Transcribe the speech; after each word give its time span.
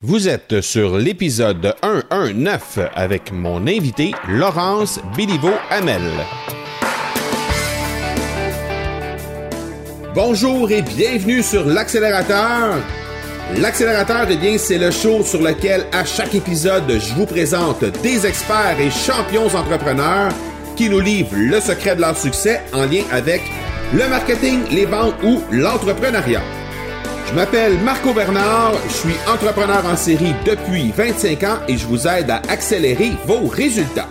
Vous 0.00 0.28
êtes 0.28 0.60
sur 0.60 0.96
l'épisode 0.96 1.74
119 1.82 2.78
avec 2.94 3.32
mon 3.32 3.66
invité 3.66 4.12
Laurence 4.28 5.00
Béliveau-Hamel. 5.16 6.00
Bonjour 10.14 10.70
et 10.70 10.82
bienvenue 10.82 11.42
sur 11.42 11.66
l'accélérateur. 11.66 12.76
L'accélérateur, 13.56 14.28
eh 14.30 14.36
bien, 14.36 14.56
c'est 14.56 14.78
le 14.78 14.92
show 14.92 15.24
sur 15.24 15.42
lequel 15.42 15.84
à 15.90 16.04
chaque 16.04 16.36
épisode, 16.36 16.88
je 16.88 17.14
vous 17.14 17.26
présente 17.26 17.84
des 18.00 18.24
experts 18.24 18.78
et 18.78 18.92
champions 18.92 19.46
entrepreneurs 19.46 20.30
qui 20.76 20.88
nous 20.88 21.00
livrent 21.00 21.34
le 21.34 21.58
secret 21.58 21.96
de 21.96 22.02
leur 22.02 22.16
succès 22.16 22.60
en 22.72 22.84
lien 22.84 23.02
avec 23.10 23.42
le 23.92 24.08
marketing, 24.08 24.60
les 24.70 24.86
ventes 24.86 25.16
ou 25.24 25.42
l'entrepreneuriat. 25.50 26.57
Je 27.28 27.34
m'appelle 27.34 27.78
Marco 27.80 28.14
Bernard, 28.14 28.72
je 28.88 28.94
suis 28.94 29.14
entrepreneur 29.30 29.84
en 29.84 29.96
série 29.96 30.34
depuis 30.46 30.90
25 30.92 31.42
ans 31.42 31.58
et 31.68 31.76
je 31.76 31.86
vous 31.86 32.08
aide 32.08 32.30
à 32.30 32.40
accélérer 32.48 33.12
vos 33.26 33.46
résultats. 33.46 34.08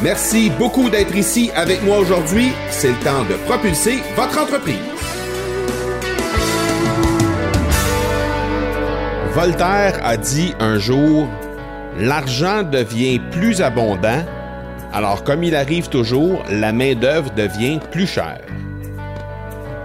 Merci 0.00 0.50
beaucoup 0.56 0.88
d'être 0.88 1.16
ici 1.16 1.50
avec 1.56 1.82
moi 1.82 1.98
aujourd'hui. 1.98 2.52
C'est 2.70 2.90
le 2.90 3.04
temps 3.04 3.24
de 3.24 3.34
propulser 3.46 3.98
votre 4.14 4.40
entreprise. 4.40 4.76
Voltaire 9.34 9.98
a 10.04 10.16
dit 10.16 10.54
un 10.60 10.78
jour, 10.78 11.28
L'argent 11.98 12.62
devient 12.62 13.18
plus 13.32 13.62
abondant, 13.62 14.22
alors 14.92 15.24
comme 15.24 15.42
il 15.42 15.56
arrive 15.56 15.88
toujours, 15.88 16.44
la 16.50 16.72
main-d'œuvre 16.72 17.30
devient 17.34 17.80
plus 17.90 18.06
chère. 18.06 18.42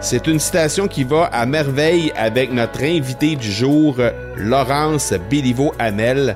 C'est 0.04 0.26
une 0.26 0.40
citation 0.40 0.88
qui 0.88 1.04
va 1.04 1.26
à 1.26 1.46
merveille 1.46 2.12
avec 2.18 2.52
notre 2.52 2.84
invité 2.84 3.36
du 3.36 3.52
jour, 3.52 3.98
Laurence 4.36 5.14
Béliveau-Hamel. 5.30 6.36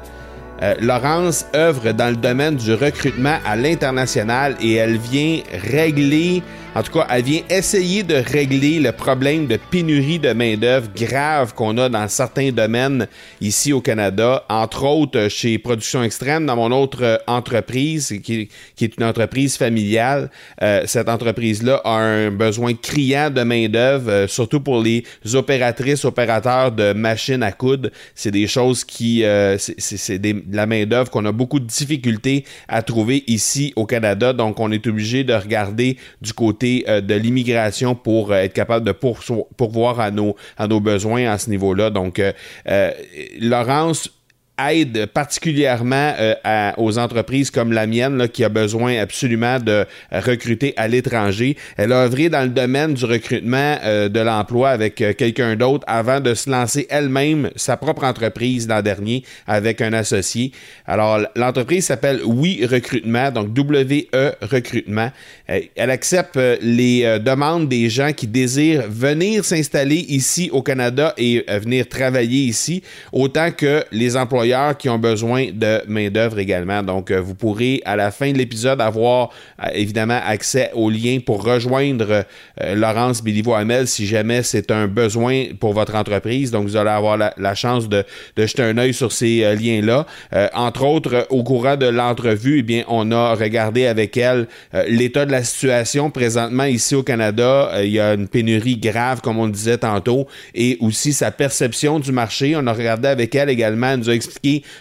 Euh, 0.62 0.76
Laurence 0.80 1.48
œuvre 1.56 1.92
dans 1.92 2.10
le 2.10 2.16
domaine 2.16 2.58
du 2.58 2.74
recrutement 2.76 3.38
à 3.44 3.56
l'international 3.56 4.56
et 4.62 4.76
elle 4.76 4.98
vient 4.98 5.40
régler 5.64 6.44
en 6.76 6.84
tout 6.84 6.92
cas, 6.92 7.08
elle 7.10 7.24
vient 7.24 7.42
essayer 7.50 8.04
de 8.04 8.16
régler 8.16 8.82
le 8.82 8.92
problème 8.92 9.48
de 9.48 9.56
pénurie 9.56 10.20
de 10.20 10.34
main-d'œuvre 10.34 10.90
grave 10.94 11.54
qu'on 11.54 11.78
a 11.78 11.88
dans 11.88 12.06
certains 12.10 12.52
domaines 12.52 13.08
ici 13.40 13.72
au 13.72 13.80
Canada, 13.80 14.44
entre 14.50 14.84
autres 14.84 15.30
chez 15.30 15.58
Production 15.58 16.04
Extrême, 16.04 16.46
dans 16.46 16.58
mon 16.58 16.74
autre 16.74 17.02
euh, 17.02 17.18
entreprise, 17.28 18.20
qui, 18.22 18.50
est 18.82 18.98
une 18.98 19.06
entreprise 19.06 19.56
familiale. 19.56 20.30
Euh, 20.62 20.84
cette 20.86 21.08
entreprise-là 21.08 21.80
a 21.86 21.96
un 21.96 22.32
besoin 22.32 22.74
criant 22.74 23.30
de 23.30 23.44
main-d'œuvre, 23.44 24.12
euh, 24.12 24.28
surtout 24.28 24.60
pour 24.60 24.84
les 24.84 25.06
opératrices, 25.34 26.04
opérateurs 26.04 26.74
de 26.74 26.92
machines 26.92 27.44
à 27.44 27.54
coudre. 27.54 27.90
C'est 28.16 28.32
des 28.32 28.48
choses 28.48 28.84
qui, 28.84 29.24
c'est 29.58 30.20
de 30.20 30.44
la 30.52 30.66
main-d'œuvre 30.66 31.10
qu'on 31.10 31.24
a 31.24 31.32
beaucoup 31.32 31.62
de 31.62 31.68
difficultés 31.68 32.44
à 32.68 32.82
trouver 32.82 33.24
ici 33.28 33.72
au 33.78 33.86
Canada. 33.86 34.34
Donc, 34.34 34.60
on 34.60 34.74
est 34.74 34.86
obligé 34.88 35.24
de 35.24 35.34
regarder 35.34 35.96
du 36.22 36.34
côté 36.34 36.65
euh, 36.88 37.02
de 37.02 37.16
l'immigration 37.16 37.96
pour 37.96 38.32
euh, 38.32 38.36
être 38.38 38.54
capable 38.54 38.86
de 38.86 38.92
pourvoir 38.92 40.00
à 40.00 40.12
nos, 40.12 40.36
besoins 40.80 41.32
à 41.32 41.38
ce 41.38 41.50
niveau-là. 41.50 41.90
Donc, 41.90 42.20
euh, 42.20 42.92
Laurence 43.40 44.10
aide 44.58 45.08
particulièrement 45.08 46.14
euh, 46.18 46.72
aux 46.78 46.98
entreprises 46.98 47.52
comme 47.52 47.74
la 47.74 47.88
mienne 47.88 48.28
qui 48.30 48.44
a 48.44 48.50
besoin 48.50 49.00
absolument 49.00 49.60
de 49.60 49.86
recruter 50.12 50.74
à 50.78 50.88
l'étranger. 50.88 51.58
Elle 51.78 51.92
a 51.92 52.06
œuvré 52.06 52.30
dans 52.30 52.44
le 52.44 52.50
domaine 52.50 52.94
du 52.94 53.06
recrutement 53.06 53.78
euh, 53.84 54.08
de 54.10 54.20
l'emploi 54.20 54.70
avec 54.70 55.02
euh, 55.02 55.14
quelqu'un 55.14 55.56
d'autre 55.56 55.84
avant 55.88 56.20
de 56.20 56.34
se 56.34 56.50
lancer 56.50 56.88
elle-même 56.90 57.50
sa 57.56 57.78
propre 57.78 58.04
entreprise 58.04 58.68
l'an 58.68 58.82
dernier 58.82 59.24
avec 59.48 59.82
un 59.82 59.94
associé. 59.94 60.52
Alors 60.86 61.20
l'entreprise 61.36 61.86
s'appelle 61.86 62.22
Oui 62.26 62.66
Recrutement, 62.66 63.32
donc 63.32 63.54
W-E 63.54 64.34
Recrutement. 64.42 65.12
elle 65.48 65.90
accepte 65.90 66.38
les 66.62 67.20
demandes 67.20 67.68
des 67.68 67.90
gens 67.90 68.14
qui 68.14 68.28
désirent 68.28 68.84
venir 68.88 69.44
s'installer 69.44 70.06
ici 70.10 70.50
au 70.52 70.62
Canada 70.62 71.14
et 71.18 71.46
venir 71.48 71.88
travailler 71.88 72.46
ici, 72.46 72.82
autant 73.12 73.52
que 73.52 73.84
les 73.92 74.16
employés 74.18 74.45
qui 74.78 74.90
ont 74.90 75.00
besoin 75.00 75.48
de 75.52 75.82
main-d'œuvre 75.88 76.40
également. 76.40 76.84
Donc, 76.84 77.12
euh, 77.12 77.20
vous 77.20 77.36
pourrez 77.36 77.82
à 77.86 77.96
la 77.96 78.12
fin 78.12 78.32
de 78.32 78.38
l'épisode 78.38 78.82
avoir 78.82 79.32
euh, 79.64 79.68
évidemment 79.74 80.20
accès 80.26 80.72
au 80.74 80.90
lien 80.90 81.20
pour 81.26 81.44
rejoindre 81.44 82.26
euh, 82.62 82.76
Laurence 82.76 83.24
Béliveau-Hamel 83.24 83.88
si 83.88 84.06
jamais 84.06 84.44
c'est 84.44 84.72
un 84.72 84.88
besoin 84.88 85.46
pour 85.60 85.74
votre 85.74 85.96
entreprise. 85.96 86.52
Donc, 86.52 86.68
vous 86.68 86.76
allez 86.76 86.90
avoir 86.90 87.18
la, 87.18 87.56
chance 87.56 87.90
de, 87.90 88.04
jeter 88.38 88.64
un 88.64 88.78
œil 88.78 88.94
sur 88.94 89.12
ces 89.12 89.56
liens-là. 89.56 90.06
entre 90.54 90.86
autres, 90.86 91.28
au 91.30 91.44
courant 91.44 91.78
de 91.78 91.86
l'entrevue, 91.86 92.60
eh 92.60 92.64
bien, 92.64 92.84
on 92.88 93.12
a 93.12 93.34
regardé 93.34 93.86
avec 93.86 94.18
elle 94.18 94.48
l'état 94.88 95.26
de 95.26 95.32
la 95.32 95.44
situation 95.44 96.10
présentement 96.10 96.66
ici 96.66 96.96
au 96.96 97.04
Canada. 97.04 97.72
il 97.82 97.92
y 97.92 98.00
a 98.00 98.14
une 98.14 98.28
pénurie 98.28 98.78
grave, 98.78 99.22
comme 99.22 99.40
on 99.40 99.46
le 99.46 99.52
disait 99.52 99.78
tantôt, 99.78 100.28
et 100.54 100.78
aussi 100.82 101.14
sa 101.14 101.32
perception 101.32 102.00
du 102.00 102.12
marché. 102.12 102.56
On 102.58 102.68
a 102.68 102.74
regardé 102.74 103.08
avec 103.08 103.34
elle 103.36 103.50
également, 103.50 103.92
elle 103.92 104.00
nous 104.00 104.10
a 104.10 104.14
expliqué 104.14 104.35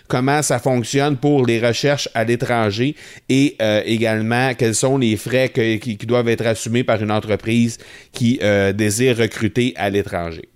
comment 0.09 0.42
ça 0.42 0.59
fonctionne 0.59 1.16
pour 1.16 1.47
les 1.47 1.60
recherches 1.65 2.09
à 2.15 2.25
l'étranger 2.25 2.94
et 3.28 3.56
euh, 3.60 3.82
également 3.84 4.54
quels 4.54 4.75
sont 4.75 4.98
les 4.98 5.16
frais 5.16 5.50
qui, 5.50 5.97
doivent 5.97 6.28
être 6.28 6.47
assumés 6.47 6.84
par 6.84 7.03
une 7.03 7.10
entreprise 7.10 7.78
qui 8.12 8.38
euh, 8.43 8.72
désire 8.72 9.16
recruter 9.16 9.72
à 9.76 9.91
l'étranger. 9.91 10.48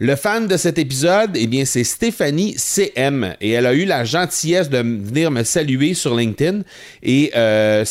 Le 0.00 0.14
fan 0.14 0.46
de 0.46 0.56
cet 0.56 0.78
épisode, 0.78 1.32
eh 1.34 1.48
bien, 1.48 1.64
c'est 1.64 1.82
Stéphanie 1.82 2.54
CM 2.56 3.34
et 3.40 3.50
elle 3.50 3.66
a 3.66 3.74
eu 3.74 3.84
la 3.84 4.04
gentillesse 4.04 4.70
de 4.70 4.78
venir 4.78 5.32
me 5.32 5.42
saluer 5.42 5.94
sur 5.94 6.14
LinkedIn 6.14 6.60
et 7.02 7.32
euh, 7.34 7.84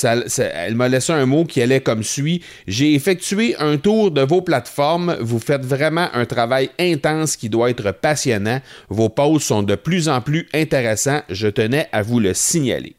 elle 0.53 0.75
m'a 0.75 0.87
laissé 0.87 1.11
un 1.11 1.25
mot 1.25 1.43
qui 1.43 1.61
allait 1.61 1.81
comme 1.81 2.03
suit. 2.03 2.41
J'ai 2.65 2.93
effectué 2.93 3.57
un 3.59 3.75
tour 3.75 4.11
de 4.11 4.21
vos 4.21 4.41
plateformes. 4.41 5.17
Vous 5.19 5.39
faites 5.39 5.65
vraiment 5.65 6.07
un 6.13 6.25
travail 6.25 6.69
intense 6.79 7.35
qui 7.35 7.49
doit 7.49 7.69
être 7.69 7.91
passionnant. 7.91 8.61
Vos 8.87 9.09
posts 9.09 9.47
sont 9.47 9.63
de 9.63 9.75
plus 9.75 10.07
en 10.07 10.21
plus 10.21 10.47
intéressants. 10.53 11.23
Je 11.29 11.49
tenais 11.49 11.89
à 11.91 12.03
vous 12.03 12.21
le 12.21 12.33
signaler. 12.33 12.96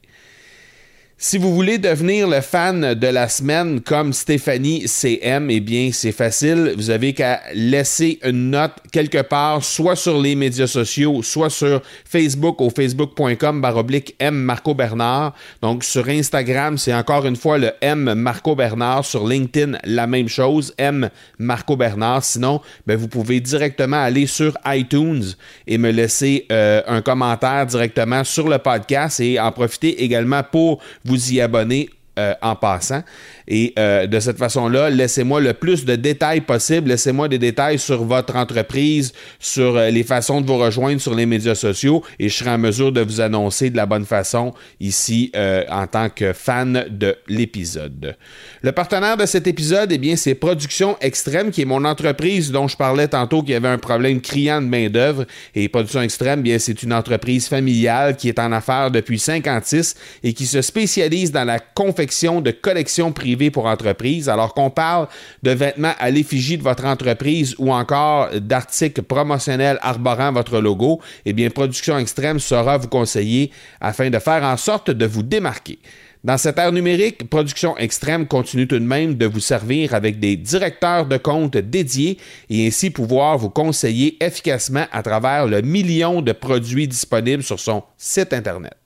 Si 1.21 1.37
vous 1.37 1.53
voulez 1.53 1.79
devenir 1.79 2.29
le 2.29 2.41
fan 2.41 2.95
de 2.95 3.07
la 3.09 3.29
semaine 3.29 3.81
comme 3.81 4.13
Stéphanie 4.13 4.87
CM, 4.87 5.51
eh 5.51 5.59
bien, 5.59 5.91
c'est 5.93 6.13
facile. 6.13 6.75
Vous 6.77 6.91
avez 6.91 7.13
qu'à 7.13 7.41
laisser 7.55 8.21
une 8.23 8.51
note 8.51 8.75
quelque 8.93 9.23
part, 9.23 9.65
soit 9.65 9.97
sur 9.97 10.21
les 10.23 10.37
médias 10.37 10.69
sociaux, 10.69 11.25
soit 11.25 11.51
sur 11.51 11.83
Facebook 12.05 12.61
au 12.61 12.71
facebook.com 12.71 13.61
baroblique 13.61 14.15
M 14.21 14.37
Marco 14.37 14.75
Bernard. 14.75 15.35
Donc, 15.61 15.83
sur 15.83 16.09
Instagram, 16.09 16.79
c'est 16.79 16.95
encore 16.95 17.27
une 17.27 17.35
fois 17.35 17.59
le 17.59 17.73
M 17.81 18.15
Marco 18.15 18.55
Bernard. 18.55 19.05
Sur 19.05 19.27
LinkedIn, 19.27 19.77
la 19.83 20.07
même 20.07 20.29
chose, 20.29 20.73
M 20.79 21.11
Marco 21.41 21.77
Bernard. 21.77 22.23
Sinon, 22.23 22.61
ben, 22.87 22.97
vous 22.97 23.09
pouvez 23.09 23.41
directement 23.41 24.01
aller 24.01 24.29
sur 24.29 24.57
iTunes 24.67 25.25
et 25.67 25.79
me 25.79 25.91
laisser 25.91 26.47
euh, 26.53 26.81
un 26.87 27.03
commentaire 27.03 27.67
directement 27.67 28.23
sur 28.23 28.49
le 28.49 28.59
podcast 28.59 29.19
et 29.19 29.41
en 29.41 29.51
profiter 29.51 30.05
également 30.05 30.45
pour 30.45 30.79
vous 31.09 31.33
y 31.33 31.41
abonner 31.41 31.91
euh, 32.19 32.35
en 32.43 32.55
passant. 32.57 33.03
Et 33.49 33.73
euh, 33.79 34.07
de 34.07 34.21
cette 34.21 34.37
façon-là, 34.37 34.91
laissez-moi 34.91 35.41
le 35.41 35.55
plus 35.55 35.87
de 35.87 35.97
détails 35.97 36.43
possible. 36.43 36.91
Laissez-moi 36.91 37.29
des 37.29 37.39
détails 37.39 37.79
sur 37.79 38.05
votre 38.05 38.37
entreprise, 38.37 39.15
sur 39.41 39.77
euh, 39.77 39.89
les 39.89 40.03
façons 40.03 40.43
de 40.43 40.47
vous 40.47 40.59
rejoindre 40.59 41.01
sur 41.01 41.15
les 41.15 41.25
médias 41.25 41.55
sociaux 41.55 42.05
et 42.19 42.29
je 42.29 42.35
serai 42.35 42.51
en 42.51 42.59
mesure 42.59 42.93
de 42.93 43.01
vous 43.01 43.23
annoncer 43.23 43.71
de 43.71 43.77
la 43.77 43.87
bonne 43.87 44.05
façon 44.05 44.53
ici 44.81 45.33
en 45.71 45.87
tant 45.87 46.11
que 46.11 46.33
fan 46.33 46.87
de 46.91 47.17
l'épisode. 47.29 48.17
Le 48.63 48.73
partenaire 48.73 49.17
de 49.17 49.25
cet 49.25 49.47
épisode, 49.47 49.91
eh 49.93 49.99
bien, 49.99 50.17
c'est 50.17 50.35
Production 50.35 50.97
Extrême, 51.01 51.51
qui 51.51 51.63
est 51.63 51.65
mon 51.65 51.85
entreprise 51.85 52.51
dont 52.51 52.69
je 52.69 52.77
parlais 52.77 53.09
tantôt 53.09 53.43
qui 53.43 53.55
avait 53.55 53.69
un 53.69 53.79
problème 53.79 54.21
criant 54.21 54.61
de 54.61 54.67
main-d'œuvre. 54.67 55.25
Et 55.55 55.69
Production 55.69 56.03
Extrême, 56.03 56.43
bien, 56.43 56.59
c'est 56.59 56.83
une 56.83 56.93
entreprise 56.93 57.49
familiale 57.49 58.17
qui 58.17 58.29
est 58.29 58.39
en 58.39 58.53
affaires 58.53 58.91
depuis 58.91 59.19
56 59.19 59.95
et 60.23 60.33
qui 60.33 60.47
se 60.47 60.61
spécialise 60.61 61.33
dans 61.33 61.45
la 61.45 61.59
confection 61.59 62.41
de 62.41 62.51
collections 62.51 63.13
privées 63.13 63.38
pour 63.51 63.67
entreprises, 63.67 64.29
alors 64.29 64.55
qu'on 64.55 64.71
parle 64.71 65.09
de 65.43 65.51
vêtements 65.51 65.95
à 65.99 66.11
l'effigie 66.11 66.59
de 66.59 66.63
votre 66.63 66.85
entreprise 66.85 67.55
ou 67.59 67.73
encore 67.73 68.29
d'articles 68.41 69.03
promotionnels 69.03 69.79
arborant 69.83 70.33
votre 70.33 70.61
logo, 70.61 71.01
eh 71.25 71.33
bien, 71.33 71.51
Production 71.51 71.99
Extrême 71.99 72.39
saura 72.39 72.79
vous 72.79 72.89
conseiller 72.89 73.51
afin 73.81 74.11
de 74.11 74.19
faire 74.19 74.43
en 74.43 74.57
sorte 74.57 74.91
de 74.91 75.07
vous 75.07 75.23
démarquer. 75.23 75.79
Dans 76.25 76.37
cette 76.37 76.59
ère 76.59 76.73
numérique, 76.73 77.31
Production 77.31 77.77
Extrême 77.79 78.27
continue 78.27 78.67
tout 78.67 78.79
de 78.79 78.85
même 78.85 79.15
de 79.15 79.27
vous 79.27 79.41
servir 79.41 79.95
avec 79.95 80.19
des 80.19 80.37
directeurs 80.37 81.07
de 81.07 81.17
compte 81.17 81.57
dédiés 81.57 82.19
et 82.51 82.67
ainsi 82.67 82.91
pouvoir 82.91 83.39
vous 83.39 83.51
conseiller 83.51 84.23
efficacement 84.23 84.87
à 84.91 85.03
travers 85.03 85.47
le 85.47 85.63
million 85.63 86.21
de 86.21 86.33
produits 86.33 86.89
disponibles 86.89 87.45
sur 87.45 87.61
son 87.61 87.85
site 87.97 88.33
Internet. 88.33 88.77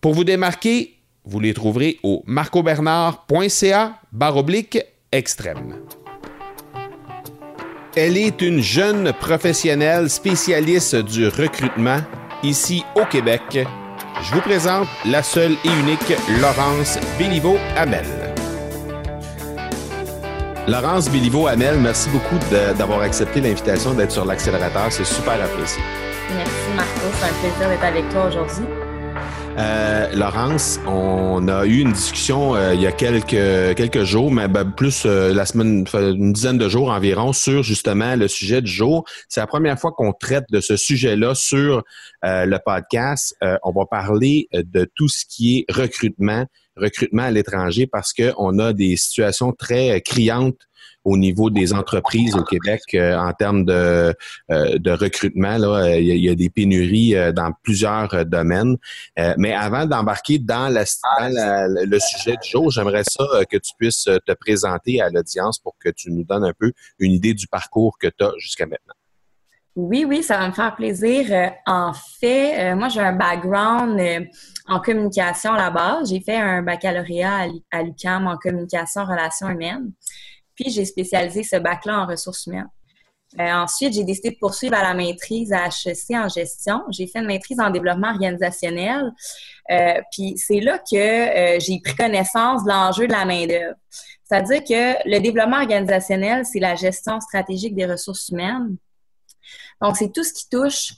Pour 0.00 0.14
vous 0.14 0.24
démarquer, 0.24 0.94
vous 1.24 1.40
les 1.40 1.54
trouverez 1.54 1.98
au 2.02 2.22
marcobernard.ca 2.26 3.94
baroblique 4.12 4.78
extrême. 5.10 5.76
Elle 7.94 8.16
est 8.16 8.40
une 8.40 8.60
jeune 8.60 9.12
professionnelle 9.12 10.08
spécialiste 10.08 10.96
du 10.96 11.28
recrutement 11.28 11.98
ici 12.42 12.84
au 12.96 13.04
Québec. 13.04 13.66
Je 14.22 14.34
vous 14.34 14.40
présente 14.40 14.88
la 15.04 15.22
seule 15.22 15.52
et 15.64 15.68
unique 15.68 16.14
Laurence 16.40 16.98
Béliveau-Hamel. 17.18 18.06
Laurence 20.68 21.10
Béliveau-Hamel, 21.10 21.78
merci 21.80 22.08
beaucoup 22.10 22.38
d'avoir 22.78 23.00
accepté 23.00 23.40
l'invitation 23.40 23.94
d'être 23.94 24.12
sur 24.12 24.24
l'accélérateur. 24.24 24.90
C'est 24.90 25.04
super 25.04 25.34
apprécié. 25.34 25.82
Merci 26.36 26.70
Marco, 26.76 27.00
c'est 27.18 27.26
un 27.26 27.40
plaisir 27.40 27.68
d'être 27.68 27.84
avec 27.84 28.08
toi 28.10 28.26
aujourd'hui. 28.26 28.64
Euh, 29.62 30.08
Laurence, 30.16 30.80
on 30.88 31.46
a 31.46 31.64
eu 31.66 31.78
une 31.78 31.92
discussion 31.92 32.56
euh, 32.56 32.74
il 32.74 32.80
y 32.80 32.86
a 32.86 32.92
quelques 32.92 34.02
jours, 34.02 34.32
mais 34.32 34.48
ben, 34.48 34.64
plus 34.64 35.04
euh, 35.06 35.32
la 35.32 35.46
semaine, 35.46 35.84
une 35.94 36.32
dizaine 36.32 36.58
de 36.58 36.68
jours 36.68 36.90
environ, 36.90 37.32
sur 37.32 37.62
justement 37.62 38.16
le 38.16 38.26
sujet 38.26 38.60
du 38.60 38.70
jour. 38.70 39.04
C'est 39.28 39.40
la 39.40 39.46
première 39.46 39.78
fois 39.78 39.92
qu'on 39.92 40.12
traite 40.12 40.46
de 40.50 40.60
ce 40.60 40.76
sujet-là 40.76 41.36
sur 41.36 41.84
le 42.24 42.58
podcast. 42.58 43.36
on 43.62 43.72
va 43.72 43.84
parler 43.86 44.48
de 44.52 44.88
tout 44.96 45.08
ce 45.08 45.24
qui 45.28 45.58
est 45.58 45.72
recrutement, 45.72 46.44
recrutement 46.76 47.22
à 47.22 47.30
l'étranger, 47.30 47.86
parce 47.86 48.12
qu'on 48.12 48.58
a 48.58 48.72
des 48.72 48.96
situations 48.96 49.52
très 49.52 50.00
criantes 50.00 50.58
au 51.04 51.16
niveau 51.16 51.50
des 51.50 51.72
entreprises 51.72 52.34
au 52.36 52.44
Québec 52.44 52.82
euh, 52.94 53.16
en 53.16 53.32
termes 53.32 53.64
de, 53.64 54.14
euh, 54.50 54.96
recrutement. 54.96 55.58
Là, 55.58 55.84
euh, 55.84 55.98
il 55.98 56.24
y, 56.24 56.28
a, 56.28 56.34
des 56.34 56.50
pénuries 56.50 57.14
dans 57.34 57.52
plusieurs 57.62 58.24
domaines. 58.26 58.76
mais 59.36 59.52
avant 59.52 59.86
d'embarquer 59.86 60.38
dans, 60.38 60.72
le 60.72 61.98
sujet 61.98 62.36
du 62.42 62.48
jour, 62.48 62.70
j'aimerais 62.70 63.04
ça 63.04 63.24
que 63.50 63.56
tu 63.56 63.72
puisses 63.78 64.04
te 64.04 64.32
présenter 64.32 65.00
à 65.00 65.10
l'audience 65.10 65.58
pour 65.58 65.76
que 65.78 65.88
tu 65.90 66.10
nous 66.10 66.24
donnes 66.24 66.44
un 66.44 66.52
peu 66.58 66.72
une 66.98 67.12
idée 67.12 67.34
du 67.34 67.46
parcours 67.46 67.98
que 67.98 68.08
tu 68.08 68.24
as 68.24 68.32
jusqu'à 68.38 68.66
maintenant. 68.66 68.94
Oui, 69.74 70.04
oui, 70.06 70.22
ça 70.22 70.36
va 70.36 70.48
me 70.48 70.52
faire 70.52 70.74
plaisir. 70.74 71.26
en 71.66 71.92
fait, 72.20 72.74
moi, 72.74 72.88
j'ai 72.88 73.00
un 73.00 73.14
background 73.14 74.00
en 74.68 74.80
communication 74.80 75.52
à 75.52 75.58
la 75.58 75.70
base. 75.70 76.10
J'ai 76.10 76.20
fait 76.20 76.36
un 76.36 76.62
baccalauréat 76.62 77.48
à 77.70 77.82
l'UQAM 77.82 78.26
en 78.26 78.36
communication 78.36 79.04
relations 79.04 79.48
humaines. 79.48 79.92
Puis 80.54 80.70
j'ai 80.70 80.84
spécialisé 80.84 81.42
ce 81.42 81.56
bac-là 81.56 82.00
en 82.00 82.06
ressources 82.06 82.46
humaines. 82.46 82.68
Euh, 83.40 83.50
ensuite, 83.50 83.94
j'ai 83.94 84.04
décidé 84.04 84.30
de 84.30 84.36
poursuivre 84.38 84.74
à 84.74 84.82
la 84.82 84.94
maîtrise 84.94 85.52
à 85.52 85.66
HEC 85.66 86.10
en 86.10 86.28
gestion. 86.28 86.82
J'ai 86.90 87.06
fait 87.06 87.20
une 87.20 87.26
maîtrise 87.26 87.60
en 87.60 87.70
développement 87.70 88.10
organisationnel. 88.10 89.10
Euh, 89.70 90.00
puis 90.12 90.34
c'est 90.36 90.60
là 90.60 90.78
que 90.78 90.96
euh, 90.96 91.58
j'ai 91.58 91.80
pris 91.80 91.94
connaissance 91.94 92.64
de 92.64 92.68
l'enjeu 92.68 93.06
de 93.06 93.12
la 93.12 93.24
main-d'œuvre. 93.24 93.76
C'est-à-dire 94.24 94.62
que 94.64 95.08
le 95.08 95.18
développement 95.20 95.58
organisationnel, 95.58 96.44
c'est 96.44 96.60
la 96.60 96.74
gestion 96.74 97.20
stratégique 97.20 97.74
des 97.74 97.86
ressources 97.86 98.28
humaines. 98.28 98.76
Donc, 99.80 99.96
c'est 99.96 100.12
tout 100.12 100.24
ce 100.24 100.32
qui 100.32 100.48
touche 100.50 100.92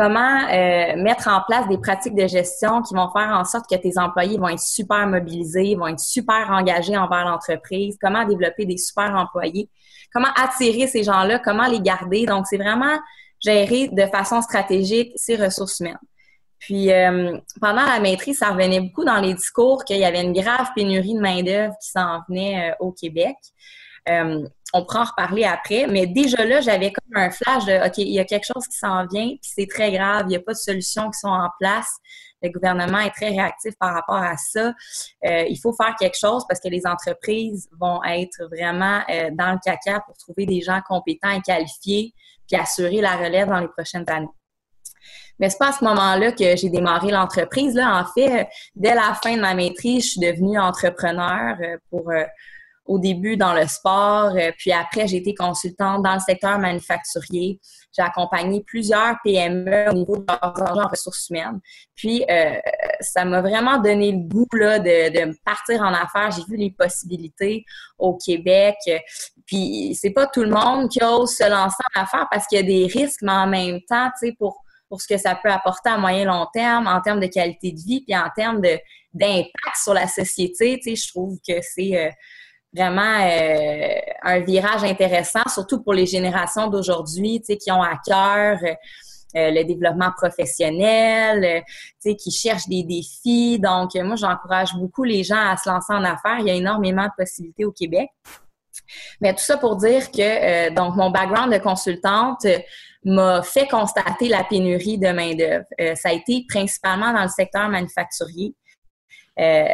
comment 0.00 0.48
euh, 0.48 0.96
mettre 0.96 1.28
en 1.28 1.42
place 1.46 1.68
des 1.68 1.76
pratiques 1.76 2.14
de 2.14 2.26
gestion 2.26 2.80
qui 2.80 2.94
vont 2.94 3.10
faire 3.10 3.28
en 3.34 3.44
sorte 3.44 3.66
que 3.70 3.76
tes 3.76 3.98
employés 3.98 4.38
vont 4.38 4.48
être 4.48 4.58
super 4.58 5.06
mobilisés, 5.06 5.74
vont 5.74 5.88
être 5.88 6.00
super 6.00 6.50
engagés 6.50 6.96
envers 6.96 7.26
l'entreprise, 7.26 7.98
comment 8.00 8.24
développer 8.24 8.64
des 8.64 8.78
super 8.78 9.14
employés, 9.14 9.68
comment 10.10 10.30
attirer 10.36 10.86
ces 10.86 11.02
gens-là, 11.02 11.38
comment 11.38 11.66
les 11.66 11.80
garder. 11.80 12.24
Donc, 12.24 12.46
c'est 12.46 12.56
vraiment 12.56 12.98
gérer 13.44 13.88
de 13.88 14.06
façon 14.06 14.40
stratégique 14.40 15.12
ces 15.16 15.36
ressources 15.36 15.80
humaines. 15.80 15.98
Puis, 16.58 16.90
euh, 16.90 17.36
pendant 17.60 17.84
la 17.84 18.00
maîtrise, 18.00 18.38
ça 18.38 18.48
revenait 18.48 18.80
beaucoup 18.80 19.04
dans 19.04 19.20
les 19.20 19.34
discours 19.34 19.84
qu'il 19.84 19.98
y 19.98 20.04
avait 20.06 20.22
une 20.22 20.32
grave 20.32 20.68
pénurie 20.74 21.14
de 21.14 21.20
main-d'œuvre 21.20 21.74
qui 21.82 21.90
s'en 21.90 22.20
venait 22.26 22.70
euh, 22.70 22.74
au 22.80 22.92
Québec. 22.92 23.36
On 24.72 24.84
pourra 24.84 25.00
en 25.00 25.04
reparler 25.04 25.44
après, 25.44 25.86
mais 25.86 26.06
déjà 26.06 26.44
là, 26.44 26.60
j'avais 26.60 26.92
comme 26.92 27.16
un 27.16 27.30
flash 27.30 27.64
de 27.64 27.86
OK, 27.86 27.98
il 27.98 28.12
y 28.12 28.20
a 28.20 28.24
quelque 28.24 28.46
chose 28.46 28.66
qui 28.66 28.76
s'en 28.76 29.06
vient, 29.06 29.28
puis 29.28 29.38
c'est 29.42 29.66
très 29.66 29.90
grave, 29.92 30.24
il 30.26 30.28
n'y 30.28 30.36
a 30.36 30.40
pas 30.40 30.52
de 30.52 30.58
solutions 30.58 31.10
qui 31.10 31.18
sont 31.18 31.28
en 31.28 31.48
place. 31.58 31.88
Le 32.42 32.50
gouvernement 32.50 33.00
est 33.00 33.10
très 33.10 33.28
réactif 33.28 33.74
par 33.78 33.92
rapport 33.92 34.16
à 34.16 34.36
ça. 34.36 34.72
Euh, 35.26 35.44
il 35.48 35.58
faut 35.60 35.74
faire 35.74 35.94
quelque 35.98 36.16
chose 36.18 36.44
parce 36.48 36.60
que 36.60 36.68
les 36.68 36.86
entreprises 36.86 37.68
vont 37.78 38.02
être 38.04 38.48
vraiment 38.50 39.02
euh, 39.10 39.30
dans 39.32 39.52
le 39.52 39.58
caca 39.62 40.00
pour 40.00 40.16
trouver 40.16 40.46
des 40.46 40.62
gens 40.62 40.80
compétents 40.88 41.30
et 41.30 41.42
qualifiés, 41.42 42.14
puis 42.48 42.58
assurer 42.58 43.00
la 43.00 43.16
relève 43.16 43.48
dans 43.48 43.60
les 43.60 43.68
prochaines 43.68 44.08
années. 44.08 44.28
Mais 45.38 45.50
c'est 45.50 45.58
pas 45.58 45.68
à 45.68 45.72
ce 45.72 45.84
moment-là 45.84 46.32
que 46.32 46.56
j'ai 46.56 46.68
démarré 46.68 47.10
l'entreprise. 47.10 47.74
Là, 47.74 48.00
en 48.00 48.04
fait, 48.12 48.48
dès 48.74 48.94
la 48.94 49.14
fin 49.22 49.36
de 49.36 49.40
ma 49.40 49.54
maîtrise, 49.54 50.04
je 50.04 50.10
suis 50.10 50.20
devenue 50.20 50.58
entrepreneur 50.58 51.56
pour 51.90 52.10
au 52.90 52.98
début 52.98 53.36
dans 53.36 53.54
le 53.54 53.68
sport, 53.68 54.32
euh, 54.34 54.50
puis 54.58 54.72
après, 54.72 55.06
j'ai 55.06 55.18
été 55.18 55.32
consultante 55.32 56.02
dans 56.02 56.14
le 56.14 56.18
secteur 56.18 56.58
manufacturier. 56.58 57.60
J'ai 57.96 58.02
accompagné 58.02 58.64
plusieurs 58.66 59.14
PME 59.22 59.90
au 59.90 59.92
niveau 59.92 60.16
de 60.16 60.24
leurs 60.26 60.90
ressources 60.90 61.28
humaines. 61.30 61.60
Puis, 61.94 62.24
euh, 62.28 62.56
ça 63.00 63.24
m'a 63.24 63.42
vraiment 63.42 63.78
donné 63.78 64.10
le 64.10 64.18
goût 64.18 64.48
là, 64.54 64.80
de, 64.80 65.38
partir 65.44 65.82
en 65.82 65.94
affaires. 65.94 66.32
J'ai 66.32 66.42
vu 66.48 66.56
les 66.56 66.72
possibilités 66.72 67.64
au 67.96 68.18
Québec. 68.18 68.74
Puis, 69.46 69.94
c'est 69.94 70.10
pas 70.10 70.26
tout 70.26 70.42
le 70.42 70.50
monde 70.50 70.88
qui 70.88 70.98
ose 71.04 71.30
se 71.30 71.48
lancer 71.48 71.82
en 71.94 72.02
affaires 72.02 72.26
parce 72.28 72.48
qu'il 72.48 72.58
y 72.58 72.60
a 72.60 72.64
des 72.64 72.86
risques, 72.86 73.22
mais 73.22 73.30
en 73.30 73.46
même 73.46 73.78
temps, 73.88 74.10
tu 74.20 74.26
sais, 74.26 74.34
pour 74.36 74.64
pour 74.88 75.00
ce 75.00 75.06
que 75.06 75.16
ça 75.16 75.36
peut 75.36 75.48
apporter 75.48 75.88
à 75.88 75.98
moyen 75.98 76.24
long 76.24 76.48
terme, 76.52 76.88
en 76.88 77.00
termes 77.00 77.20
de 77.20 77.28
qualité 77.28 77.70
de 77.70 77.78
vie, 77.78 78.02
puis 78.04 78.16
en 78.16 78.28
termes 78.34 78.60
d'impact 78.60 79.76
sur 79.80 79.94
la 79.94 80.08
société, 80.08 80.80
tu 80.82 80.90
sais, 80.90 80.96
je 80.96 81.08
trouve 81.08 81.38
que 81.48 81.54
c'est 81.62 81.96
euh, 81.96 82.10
vraiment 82.72 83.18
euh, 83.20 83.94
un 84.22 84.40
virage 84.40 84.84
intéressant, 84.84 85.42
surtout 85.48 85.82
pour 85.82 85.92
les 85.92 86.06
générations 86.06 86.68
d'aujourd'hui, 86.68 87.40
tu 87.40 87.46
sais, 87.46 87.56
qui 87.56 87.70
ont 87.72 87.82
à 87.82 87.98
cœur 88.04 88.58
euh, 88.62 89.50
le 89.50 89.64
développement 89.64 90.10
professionnel, 90.16 91.44
euh, 91.44 91.60
tu 91.60 92.10
sais, 92.10 92.16
qui 92.16 92.30
cherchent 92.30 92.68
des 92.68 92.82
défis. 92.82 93.58
Donc, 93.58 93.94
moi, 93.94 94.16
j'encourage 94.16 94.74
beaucoup 94.74 95.04
les 95.04 95.24
gens 95.24 95.40
à 95.40 95.56
se 95.56 95.68
lancer 95.68 95.92
en 95.92 96.04
affaires. 96.04 96.38
Il 96.40 96.46
y 96.46 96.50
a 96.50 96.54
énormément 96.54 97.04
de 97.04 97.12
possibilités 97.16 97.64
au 97.64 97.72
Québec. 97.72 98.08
Mais 99.20 99.32
tout 99.34 99.42
ça 99.42 99.56
pour 99.56 99.76
dire 99.76 100.10
que 100.10 100.72
donc 100.74 100.96
mon 100.96 101.10
background 101.10 101.52
de 101.52 101.58
consultante 101.58 102.44
m'a 103.04 103.42
fait 103.42 103.68
constater 103.68 104.28
la 104.28 104.42
pénurie 104.42 104.98
de 104.98 105.08
main 105.08 105.34
d'œuvre. 105.34 105.64
ça 105.96 106.08
a 106.08 106.12
été 106.12 106.44
principalement 106.48 107.12
dans 107.12 107.22
le 107.22 107.28
secteur 107.28 107.68
manufacturier. 107.68 108.54
Euh, 109.38 109.64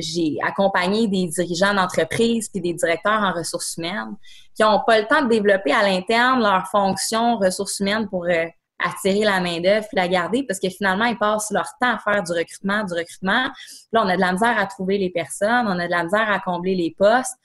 j'ai 0.00 0.36
accompagné 0.42 1.06
des 1.06 1.28
dirigeants 1.28 1.72
d'entreprise 1.72 2.48
puis 2.48 2.60
des 2.60 2.74
directeurs 2.74 3.22
en 3.22 3.32
ressources 3.32 3.76
humaines 3.76 4.16
qui 4.54 4.62
n'ont 4.62 4.82
pas 4.86 4.98
le 4.98 5.06
temps 5.06 5.22
de 5.22 5.28
développer 5.28 5.72
à 5.72 5.82
l'interne 5.82 6.42
leur 6.42 6.66
fonction 6.66 7.38
ressources 7.38 7.78
humaines 7.78 8.08
pour 8.08 8.24
euh, 8.24 8.46
attirer 8.78 9.24
la 9.24 9.40
main-d'œuvre 9.40 9.86
la 9.92 10.08
garder 10.08 10.44
parce 10.44 10.60
que 10.60 10.68
finalement, 10.68 11.04
ils 11.04 11.18
passent 11.18 11.50
leur 11.50 11.68
temps 11.80 11.94
à 11.94 11.98
faire 11.98 12.22
du 12.22 12.32
recrutement, 12.32 12.84
du 12.84 12.94
recrutement. 12.94 13.48
Là, 13.92 14.02
on 14.04 14.08
a 14.08 14.16
de 14.16 14.20
la 14.20 14.32
misère 14.32 14.58
à 14.58 14.66
trouver 14.66 14.98
les 14.98 15.10
personnes, 15.10 15.66
on 15.66 15.78
a 15.78 15.86
de 15.86 15.90
la 15.90 16.04
misère 16.04 16.30
à 16.30 16.40
combler 16.40 16.74
les 16.74 16.94
postes. 16.96 17.36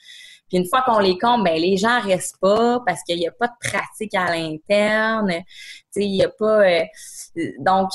Puis 0.50 0.57
une 0.57 0.67
fois 0.67 0.81
qu'on 0.81 1.00
les 1.00 1.17
compte, 1.17 1.43
ben 1.43 1.59
les 1.59 1.77
gens 1.77 2.00
restent 2.01 2.39
pas 2.39 2.79
parce 2.85 3.01
qu'il 3.03 3.17
n'y 3.17 3.27
a 3.27 3.31
pas 3.31 3.47
de 3.47 3.69
pratique 3.69 4.13
à 4.13 4.35
l'interne. 4.35 5.31
Il 5.95 6.12
n'y 6.12 6.23
a 6.23 6.29
pas. 6.29 6.67
Euh, 6.67 6.83
donc, 7.59 7.89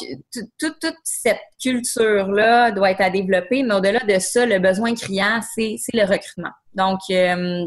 toute, 0.58 0.94
cette 1.04 1.40
culture-là 1.60 2.70
doit 2.72 2.90
être 2.90 3.00
à 3.00 3.10
développer, 3.10 3.62
mais 3.62 3.74
au-delà 3.74 4.00
de 4.00 4.18
ça, 4.18 4.46
le 4.46 4.58
besoin 4.58 4.94
criant, 4.94 5.40
c'est 5.54 5.76
le 5.92 6.04
recrutement. 6.04 6.50
Donc, 6.74 7.00
euh, 7.10 7.66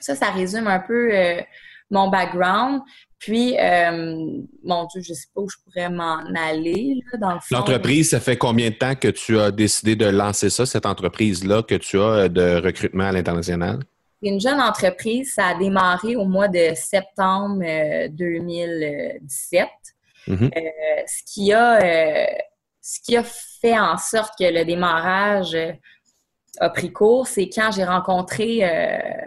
ça, 0.00 0.14
ça 0.14 0.30
résume 0.30 0.66
un 0.66 0.80
peu 0.80 1.14
euh, 1.14 1.40
mon 1.90 2.08
background. 2.08 2.82
Puis, 3.18 3.56
mon 4.62 4.84
Dieu, 4.86 5.02
je 5.02 5.10
ne 5.12 5.14
sais 5.14 5.26
pas 5.34 5.40
où 5.40 5.48
je 5.48 5.56
pourrais 5.64 5.88
m'en 5.88 6.18
aller, 6.36 7.00
là, 7.12 7.18
dans 7.18 7.34
le. 7.34 7.40
L'entreprise, 7.50 8.10
ça 8.10 8.20
fait 8.20 8.36
combien 8.36 8.70
de 8.70 8.74
temps 8.74 8.94
que 8.94 9.08
tu 9.08 9.38
as 9.38 9.50
décidé 9.50 9.96
de 9.96 10.06
lancer 10.06 10.50
ça, 10.50 10.66
cette 10.66 10.86
entreprise-là 10.86 11.62
que 11.62 11.76
tu 11.76 11.98
as 11.98 12.28
de 12.28 12.60
recrutement 12.62 13.04
à 13.04 13.12
l'international? 13.12 13.80
C'est 14.22 14.28
une 14.28 14.40
jeune 14.40 14.60
entreprise. 14.60 15.34
Ça 15.34 15.48
a 15.48 15.54
démarré 15.54 16.16
au 16.16 16.24
mois 16.24 16.48
de 16.48 16.72
septembre 16.74 17.62
2017. 18.10 19.68
Euh, 20.28 20.32
mm-hmm. 20.32 20.44
euh, 20.56 21.02
ce, 21.06 21.22
qui 21.32 21.52
a, 21.52 21.82
euh, 21.82 22.26
ce 22.80 23.00
qui 23.00 23.16
a 23.16 23.22
fait 23.22 23.78
en 23.78 23.98
sorte 23.98 24.34
que 24.38 24.44
le 24.44 24.64
démarrage 24.64 25.56
a 26.58 26.70
pris 26.70 26.92
court, 26.92 27.26
c'est 27.26 27.50
quand 27.50 27.70
j'ai 27.72 27.84
rencontré 27.84 28.62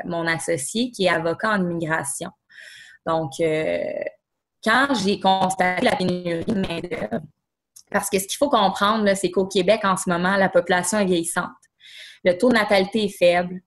mon 0.05 0.25
associé 0.25 0.89
qui 0.89 1.05
est 1.05 1.09
avocat 1.09 1.51
en 1.51 1.61
immigration. 1.61 2.31
Donc, 3.05 3.33
quand 4.63 4.87
j'ai 5.03 5.19
constaté 5.19 5.85
la 5.85 5.95
pénurie 5.95 6.43
de 6.45 6.55
main-d'œuvre, 6.55 7.21
parce 7.91 8.09
que 8.09 8.17
ce 8.17 8.27
qu'il 8.27 8.37
faut 8.37 8.49
comprendre, 8.49 9.13
c'est 9.15 9.29
qu'au 9.29 9.45
Québec, 9.45 9.81
en 9.83 9.95
ce 9.95 10.09
moment, 10.09 10.35
la 10.37 10.49
population 10.49 10.97
est 10.99 11.05
vieillissante. 11.05 11.49
Le 12.23 12.37
taux 12.37 12.49
de 12.49 12.55
natalité 12.55 13.05
est 13.05 13.17
faible 13.17 13.61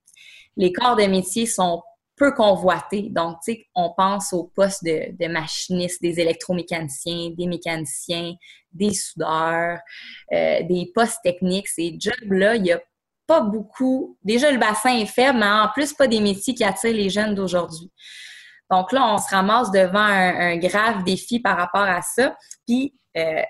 les 0.56 0.72
corps 0.72 0.96
de 0.96 1.04
métier 1.04 1.46
sont 1.46 1.82
peu 2.16 2.32
convoités. 2.32 3.08
Donc, 3.10 3.38
tu 3.44 3.52
sais, 3.52 3.66
on 3.74 3.92
pense 3.96 4.32
aux 4.32 4.44
postes 4.54 4.84
de, 4.84 5.26
machinistes, 5.28 6.00
des 6.02 6.20
électromécaniciens, 6.20 7.30
des 7.30 7.46
mécaniciens, 7.46 8.34
des 8.72 8.94
soudeurs, 8.94 9.78
euh, 10.32 10.62
des 10.62 10.90
postes 10.94 11.20
techniques. 11.22 11.68
Ces 11.68 11.96
jobs-là, 11.98 12.56
il 12.56 12.62
n'y 12.62 12.72
a 12.72 12.80
pas 13.26 13.40
beaucoup. 13.40 14.18
Déjà, 14.22 14.50
le 14.50 14.58
bassin 14.58 14.98
est 14.98 15.06
faible, 15.06 15.38
mais 15.38 15.46
en 15.46 15.68
plus, 15.72 15.92
pas 15.92 16.06
des 16.06 16.20
métiers 16.20 16.54
qui 16.54 16.64
attirent 16.64 16.92
les 16.92 17.10
jeunes 17.10 17.34
d'aujourd'hui. 17.34 17.90
Donc 18.70 18.92
là, 18.92 19.14
on 19.14 19.18
se 19.18 19.28
ramasse 19.28 19.70
devant 19.70 19.98
un, 19.98 20.56
grave 20.56 21.04
défi 21.04 21.40
par 21.40 21.56
rapport 21.56 21.82
à 21.82 22.00
ça. 22.02 22.36
Puis, 22.66 22.94
euh, 23.16 23.42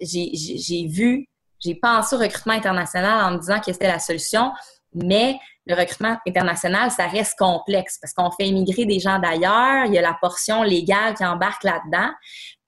j'ai 0.00 0.86
vu, 0.86 1.26
j'ai 1.60 1.74
pensé 1.74 2.16
au 2.16 2.18
recrutement 2.18 2.54
international 2.54 3.24
en 3.24 3.32
me 3.32 3.38
disant 3.38 3.60
que 3.60 3.72
c'était 3.72 3.88
la 3.88 3.98
solution, 3.98 4.52
mais 4.94 5.38
le 5.66 5.74
recrutement 5.74 6.16
international, 6.26 6.90
ça 6.90 7.06
reste 7.06 7.38
complexe 7.38 7.98
parce 8.00 8.12
qu'on 8.12 8.30
fait 8.30 8.48
émigrer 8.48 8.84
des 8.84 9.00
gens 9.00 9.18
d'ailleurs, 9.18 9.86
il 9.86 9.94
y 9.94 9.98
a 9.98 10.02
la 10.02 10.16
portion 10.20 10.62
légale 10.62 11.14
qui 11.14 11.24
embarque 11.24 11.64
là-dedans. 11.64 12.10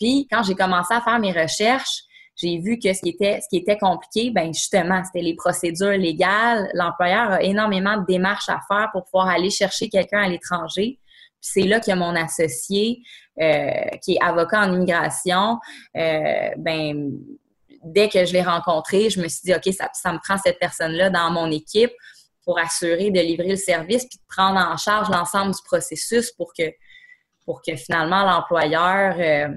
Puis, 0.01 0.27
quand 0.31 0.43
j'ai 0.43 0.55
commencé 0.55 0.95
à 0.95 1.01
faire 1.01 1.19
mes 1.19 1.33
recherches, 1.33 2.03
j'ai 2.37 2.59
vu 2.59 2.79
que 2.79 2.93
ce 2.93 3.01
qui 3.01 3.11
était, 3.11 3.41
ce 3.41 3.49
qui 3.49 3.57
était 3.57 3.79
compliqué, 3.79 4.31
ben 4.31 4.53
justement, 4.53 5.03
c'était 5.05 5.25
les 5.25 5.35
procédures 5.35 5.97
légales. 5.97 6.69
L'employeur 6.75 7.33
a 7.33 7.43
énormément 7.43 7.97
de 7.97 8.05
démarches 8.07 8.49
à 8.49 8.61
faire 8.69 8.91
pour 8.93 9.05
pouvoir 9.05 9.29
aller 9.29 9.51
chercher 9.51 9.89
quelqu'un 9.89 10.23
à 10.23 10.29
l'étranger. 10.29 10.99
Puis 11.41 11.51
c'est 11.53 11.63
là 11.63 11.81
a 11.87 11.95
mon 11.95 12.15
associé, 12.15 13.03
euh, 13.41 13.71
qui 14.03 14.15
est 14.15 14.23
avocat 14.23 14.61
en 14.61 14.75
immigration. 14.75 15.59
Euh, 15.97 16.51
ben, 16.59 17.11
dès 17.85 18.09
que 18.09 18.25
je 18.27 18.33
l'ai 18.33 18.43
rencontré, 18.43 19.09
je 19.09 19.21
me 19.21 19.29
suis 19.29 19.41
dit, 19.45 19.55
OK, 19.55 19.73
ça 19.93 20.13
me 20.13 20.19
prend 20.19 20.37
cette 20.37 20.59
personne-là 20.59 21.09
dans 21.09 21.31
mon 21.31 21.51
équipe 21.51 21.93
pour 22.47 22.59
assurer 22.59 23.11
de 23.11 23.21
livrer 23.21 23.49
le 23.49 23.57
service 23.57 24.07
puis 24.07 24.19
de 24.19 24.25
prendre 24.29 24.59
en 24.59 24.77
charge 24.77 25.11
l'ensemble 25.11 25.53
du 25.53 25.61
processus 25.65 26.31
pour 26.31 26.53
que, 26.57 26.63
pour 27.45 27.61
que 27.61 27.75
finalement 27.75 28.25
l'employeur 28.25 29.17
euh, 29.19 29.55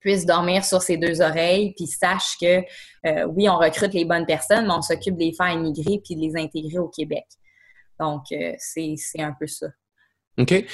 puisse 0.00 0.26
dormir 0.26 0.64
sur 0.64 0.82
ses 0.82 0.96
deux 0.96 1.22
oreilles, 1.22 1.72
puis 1.76 1.86
sache 1.86 2.36
que 2.40 2.62
euh, 3.06 3.24
oui, 3.26 3.48
on 3.48 3.56
recrute 3.56 3.94
les 3.94 4.04
bonnes 4.04 4.26
personnes, 4.26 4.66
mais 4.66 4.74
on 4.74 4.82
s'occupe 4.82 5.14
de 5.14 5.24
les 5.24 5.32
faire 5.32 5.50
immigrer 5.50 6.00
puis 6.04 6.16
de 6.16 6.20
les 6.20 6.36
intégrer 6.36 6.78
au 6.78 6.88
Québec. 6.88 7.26
Donc, 8.00 8.24
euh, 8.32 8.54
c'est 8.58 8.96
un 9.18 9.34
peu 9.38 9.46
ça. 9.46 9.68
OK. 10.36 10.64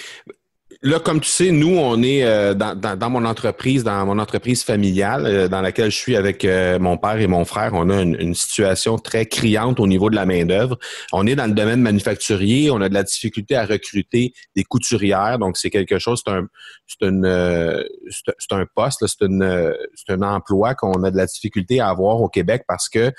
Là, 0.83 1.01
comme 1.01 1.21
tu 1.21 1.31
sais, 1.31 1.51
nous, 1.53 1.77
on 1.77 2.03
est 2.03 2.25
euh, 2.25 2.55
dans, 2.55 3.11
mon 3.11 3.25
entreprise, 3.25 3.83
dans 3.83 4.05
mon 4.05 4.19
entreprise 4.19 4.63
familiale, 4.63 5.27
euh, 5.27 5.49
dans 5.49 5.63
laquelle 5.63 5.91
je 5.91 5.97
suis 5.97 6.17
avec 6.17 6.45
euh, 6.45 6.79
mon 6.79 6.99
père 6.99 7.19
et 7.19 7.27
mon 7.27 7.45
frère. 7.45 7.73
On 7.75 7.89
a 7.89 8.03
une, 8.03 8.35
situation 8.35 8.99
très 8.99 9.25
criante 9.25 9.81
au 9.81 9.87
niveau 9.87 10.11
de 10.11 10.17
la 10.17 10.27
main-d'œuvre. 10.27 10.79
On 11.13 11.27
est 11.27 11.35
dans 11.35 11.47
le 11.47 11.55
domaine 11.55 11.81
manufacturier, 11.81 12.71
on 12.71 12.81
a 12.83 12.89
de 12.89 12.95
la 12.95 13.03
difficulté 13.03 13.57
à 13.57 13.65
recruter 13.65 14.35
des 14.55 14.65
couturières. 14.65 15.39
Donc, 15.39 15.57
c'est 15.57 15.71
quelque 15.71 15.99
chose, 15.99 16.23
c'est 16.25 16.33
un, 16.33 16.47
c'est 16.87 17.07
une, 17.07 17.85
c'est 18.11 18.53
un 18.53 18.67
poste, 18.75 19.07
c'est 19.07 19.25
une, 19.25 19.75
c'est 19.95 20.13
un 20.13 20.23
emploi 20.23 20.75
qu'on 20.75 21.03
a 21.05 21.11
de 21.11 21.17
la 21.17 21.27
difficulté 21.27 21.81
à 21.81 21.89
avoir 21.89 22.21
au 22.21 22.29
Québec 22.29 22.65
parce 22.69 22.89
que 22.89 23.11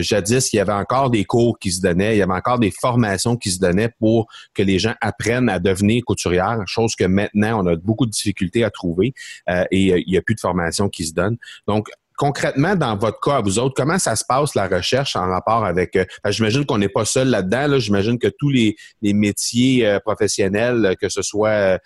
jadis, 0.00 0.52
il 0.52 0.56
y 0.56 0.60
avait 0.60 0.72
encore 0.72 1.10
des 1.10 1.24
cours 1.24 1.58
qui 1.58 1.70
se 1.70 1.80
donnaient, 1.80 2.16
il 2.16 2.18
y 2.18 2.22
avait 2.22 2.32
encore 2.32 2.58
des 2.58 2.72
formations 2.72 3.36
qui 3.36 3.50
se 3.50 3.60
donnaient 3.60 3.90
pour 4.00 4.26
que 4.54 4.62
les 4.62 4.78
gens 4.78 4.94
apprennent 5.00 5.48
à 5.48 5.58
devenir 5.58 6.02
couturières, 6.04 6.58
chose 6.66 6.94
que 6.96 7.03
maintenant, 7.08 7.64
on 7.64 7.66
a 7.66 7.76
beaucoup 7.76 8.06
de 8.06 8.10
difficultés 8.10 8.64
à 8.64 8.70
trouver 8.70 9.14
euh, 9.48 9.64
et 9.70 9.92
euh, 9.92 10.02
il 10.06 10.10
n'y 10.10 10.16
a 10.16 10.22
plus 10.22 10.34
de 10.34 10.40
formation 10.40 10.88
qui 10.88 11.04
se 11.04 11.14
donne. 11.14 11.36
Donc, 11.66 11.88
concrètement, 12.16 12.76
dans 12.76 12.96
votre 12.96 13.18
cas, 13.18 13.40
vous 13.40 13.58
autres, 13.58 13.74
comment 13.76 13.98
ça 13.98 14.14
se 14.14 14.24
passe 14.24 14.54
la 14.54 14.68
recherche 14.68 15.16
en 15.16 15.26
rapport 15.28 15.64
avec... 15.64 15.96
Euh, 15.96 16.04
j'imagine 16.28 16.64
qu'on 16.64 16.78
n'est 16.78 16.88
pas 16.88 17.04
seul 17.04 17.28
là-dedans. 17.28 17.76
J'imagine 17.80 18.20
que 18.20 18.28
tous 18.28 18.50
les, 18.50 18.76
métiers 19.02 19.98
professionnels, 20.04 20.94
que 21.00 21.08
ce 21.08 21.22
soit 21.22 21.80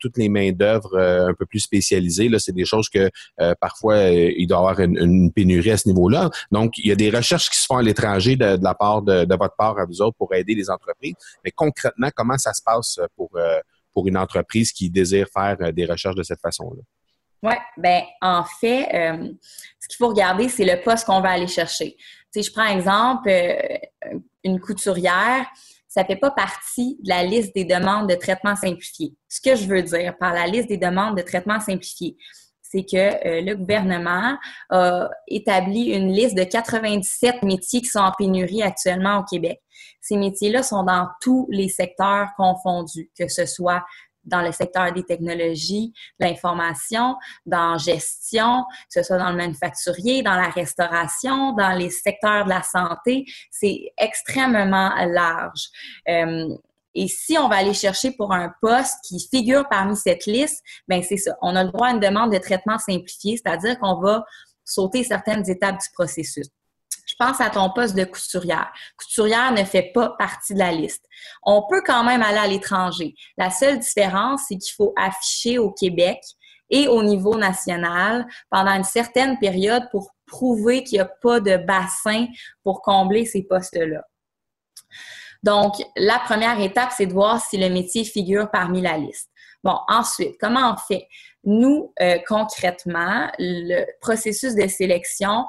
toutes 0.00 0.18
les 0.18 0.28
mains-d'œuvre 0.28 0.98
un 0.98 1.32
peu 1.32 1.46
plus 1.46 1.60
spécialisées, 1.60 2.30
c'est 2.38 2.54
des 2.54 2.66
choses 2.66 2.90
que 2.90 3.10
parfois 3.58 4.10
il 4.10 4.46
doit 4.46 4.58
y 4.58 4.60
avoir 4.60 4.80
une, 4.80 5.32
pénurie 5.32 5.70
à 5.70 5.78
ce 5.78 5.88
niveau-là. 5.88 6.30
Donc, 6.52 6.76
il 6.76 6.88
y 6.88 6.92
a 6.92 6.96
des 6.96 7.08
recherches 7.08 7.48
qui 7.48 7.58
se 7.58 7.64
font 7.64 7.78
à 7.78 7.82
l'étranger 7.82 8.36
de, 8.36 8.58
la 8.62 8.74
part 8.74 9.00
de, 9.00 9.24
de, 9.24 9.34
votre 9.36 9.56
part 9.56 9.78
à 9.78 9.86
vous 9.86 10.02
autres 10.02 10.16
pour 10.18 10.34
aider 10.34 10.54
les 10.54 10.68
entreprises. 10.68 11.14
Mais 11.44 11.50
concrètement, 11.50 12.10
comment 12.14 12.36
ça 12.36 12.52
se 12.52 12.60
passe 12.62 13.00
pour 13.16 13.30
pour 13.96 14.06
une 14.06 14.18
entreprise 14.18 14.72
qui 14.72 14.90
désire 14.90 15.26
faire 15.32 15.56
euh, 15.62 15.72
des 15.72 15.86
recherches 15.86 16.16
de 16.16 16.22
cette 16.22 16.42
façon-là? 16.42 16.82
Oui, 17.42 17.54
ben 17.78 18.02
en 18.20 18.44
fait, 18.44 18.94
euh, 18.94 19.32
ce 19.80 19.88
qu'il 19.88 19.96
faut 19.96 20.08
regarder, 20.08 20.50
c'est 20.50 20.66
le 20.66 20.82
poste 20.82 21.06
qu'on 21.06 21.22
va 21.22 21.30
aller 21.30 21.46
chercher. 21.46 21.96
Tu 22.30 22.42
je 22.42 22.52
prends 22.52 22.66
exemple 22.66 23.30
euh, 23.30 23.54
une 24.44 24.60
couturière, 24.60 25.46
ça 25.88 26.02
ne 26.02 26.06
fait 26.08 26.16
pas 26.16 26.30
partie 26.30 26.98
de 27.02 27.08
la 27.08 27.22
liste 27.22 27.54
des 27.54 27.64
demandes 27.64 28.06
de 28.06 28.16
traitement 28.16 28.54
simplifié. 28.54 29.14
Ce 29.28 29.40
que 29.40 29.56
je 29.56 29.64
veux 29.66 29.82
dire 29.82 30.14
par 30.18 30.34
la 30.34 30.46
liste 30.46 30.68
des 30.68 30.76
demandes 30.76 31.16
de 31.16 31.22
traitement 31.22 31.58
simplifié, 31.58 32.18
c'est 32.70 32.84
que 32.84 32.96
euh, 32.96 33.40
le 33.42 33.54
gouvernement 33.54 34.36
a 34.70 35.08
établi 35.28 35.92
une 35.92 36.12
liste 36.12 36.36
de 36.36 36.44
97 36.44 37.42
métiers 37.42 37.80
qui 37.80 37.86
sont 37.86 38.00
en 38.00 38.12
pénurie 38.12 38.62
actuellement 38.62 39.18
au 39.18 39.24
Québec. 39.24 39.60
Ces 40.00 40.16
métiers-là 40.16 40.62
sont 40.62 40.84
dans 40.84 41.08
tous 41.20 41.46
les 41.50 41.68
secteurs 41.68 42.28
confondus, 42.36 43.10
que 43.18 43.28
ce 43.28 43.46
soit 43.46 43.84
dans 44.26 44.42
le 44.42 44.52
secteur 44.52 44.92
des 44.92 45.04
technologies, 45.04 45.92
l'information, 46.18 47.16
dans 47.46 47.78
gestion, 47.78 48.64
que 48.92 49.00
ce 49.00 49.02
soit 49.02 49.18
dans 49.18 49.30
le 49.30 49.36
manufacturier, 49.36 50.22
dans 50.22 50.34
la 50.34 50.48
restauration, 50.48 51.52
dans 51.52 51.76
les 51.76 51.90
secteurs 51.90 52.44
de 52.44 52.50
la 52.50 52.62
santé. 52.62 53.24
C'est 53.50 53.92
extrêmement 53.96 54.92
large. 55.06 55.68
Euh, 56.08 56.48
et 56.96 57.08
si 57.08 57.36
on 57.36 57.48
va 57.48 57.56
aller 57.56 57.74
chercher 57.74 58.10
pour 58.12 58.32
un 58.32 58.52
poste 58.60 58.96
qui 59.06 59.28
figure 59.30 59.68
parmi 59.68 59.96
cette 59.96 60.24
liste, 60.26 60.64
ben 60.88 61.02
c'est 61.02 61.18
ça. 61.18 61.36
On 61.42 61.54
a 61.54 61.62
le 61.62 61.70
droit 61.70 61.88
à 61.88 61.90
une 61.90 62.00
demande 62.00 62.32
de 62.32 62.38
traitement 62.38 62.78
simplifié, 62.78 63.36
c'est-à-dire 63.36 63.78
qu'on 63.78 64.00
va 64.00 64.24
sauter 64.64 65.04
certaines 65.04 65.48
étapes 65.48 65.78
du 65.78 65.88
processus. 65.92 66.46
Je 67.06 67.14
pense 67.18 67.40
à 67.40 67.50
ton 67.50 67.70
poste 67.70 67.94
de 67.94 68.04
couturière. 68.04 68.72
Couturière 68.98 69.52
ne 69.52 69.62
fait 69.62 69.92
pas 69.94 70.14
partie 70.18 70.54
de 70.54 70.58
la 70.58 70.72
liste. 70.72 71.04
On 71.42 71.62
peut 71.68 71.82
quand 71.84 72.02
même 72.02 72.22
aller 72.22 72.38
à 72.38 72.46
l'étranger. 72.48 73.14
La 73.36 73.50
seule 73.50 73.78
différence, 73.78 74.42
c'est 74.48 74.56
qu'il 74.56 74.74
faut 74.74 74.92
afficher 74.96 75.58
au 75.58 75.70
Québec 75.70 76.18
et 76.70 76.88
au 76.88 77.02
niveau 77.02 77.36
national 77.36 78.26
pendant 78.50 78.72
une 78.72 78.84
certaine 78.84 79.38
période 79.38 79.84
pour 79.92 80.10
prouver 80.26 80.82
qu'il 80.82 80.96
n'y 80.96 81.02
a 81.02 81.10
pas 81.22 81.40
de 81.40 81.56
bassin 81.58 82.26
pour 82.64 82.82
combler 82.82 83.24
ces 83.24 83.44
postes-là. 83.44 84.02
Donc, 85.42 85.74
la 85.96 86.18
première 86.18 86.60
étape, 86.60 86.90
c'est 86.96 87.06
de 87.06 87.12
voir 87.12 87.40
si 87.44 87.56
le 87.56 87.68
métier 87.68 88.04
figure 88.04 88.50
parmi 88.50 88.80
la 88.80 88.98
liste. 88.98 89.30
Bon, 89.62 89.78
ensuite, 89.88 90.36
comment 90.40 90.72
on 90.72 90.76
fait? 90.76 91.08
Nous, 91.44 91.92
euh, 92.00 92.18
concrètement, 92.26 93.30
le 93.38 93.84
processus 94.00 94.54
de 94.54 94.66
sélection 94.68 95.44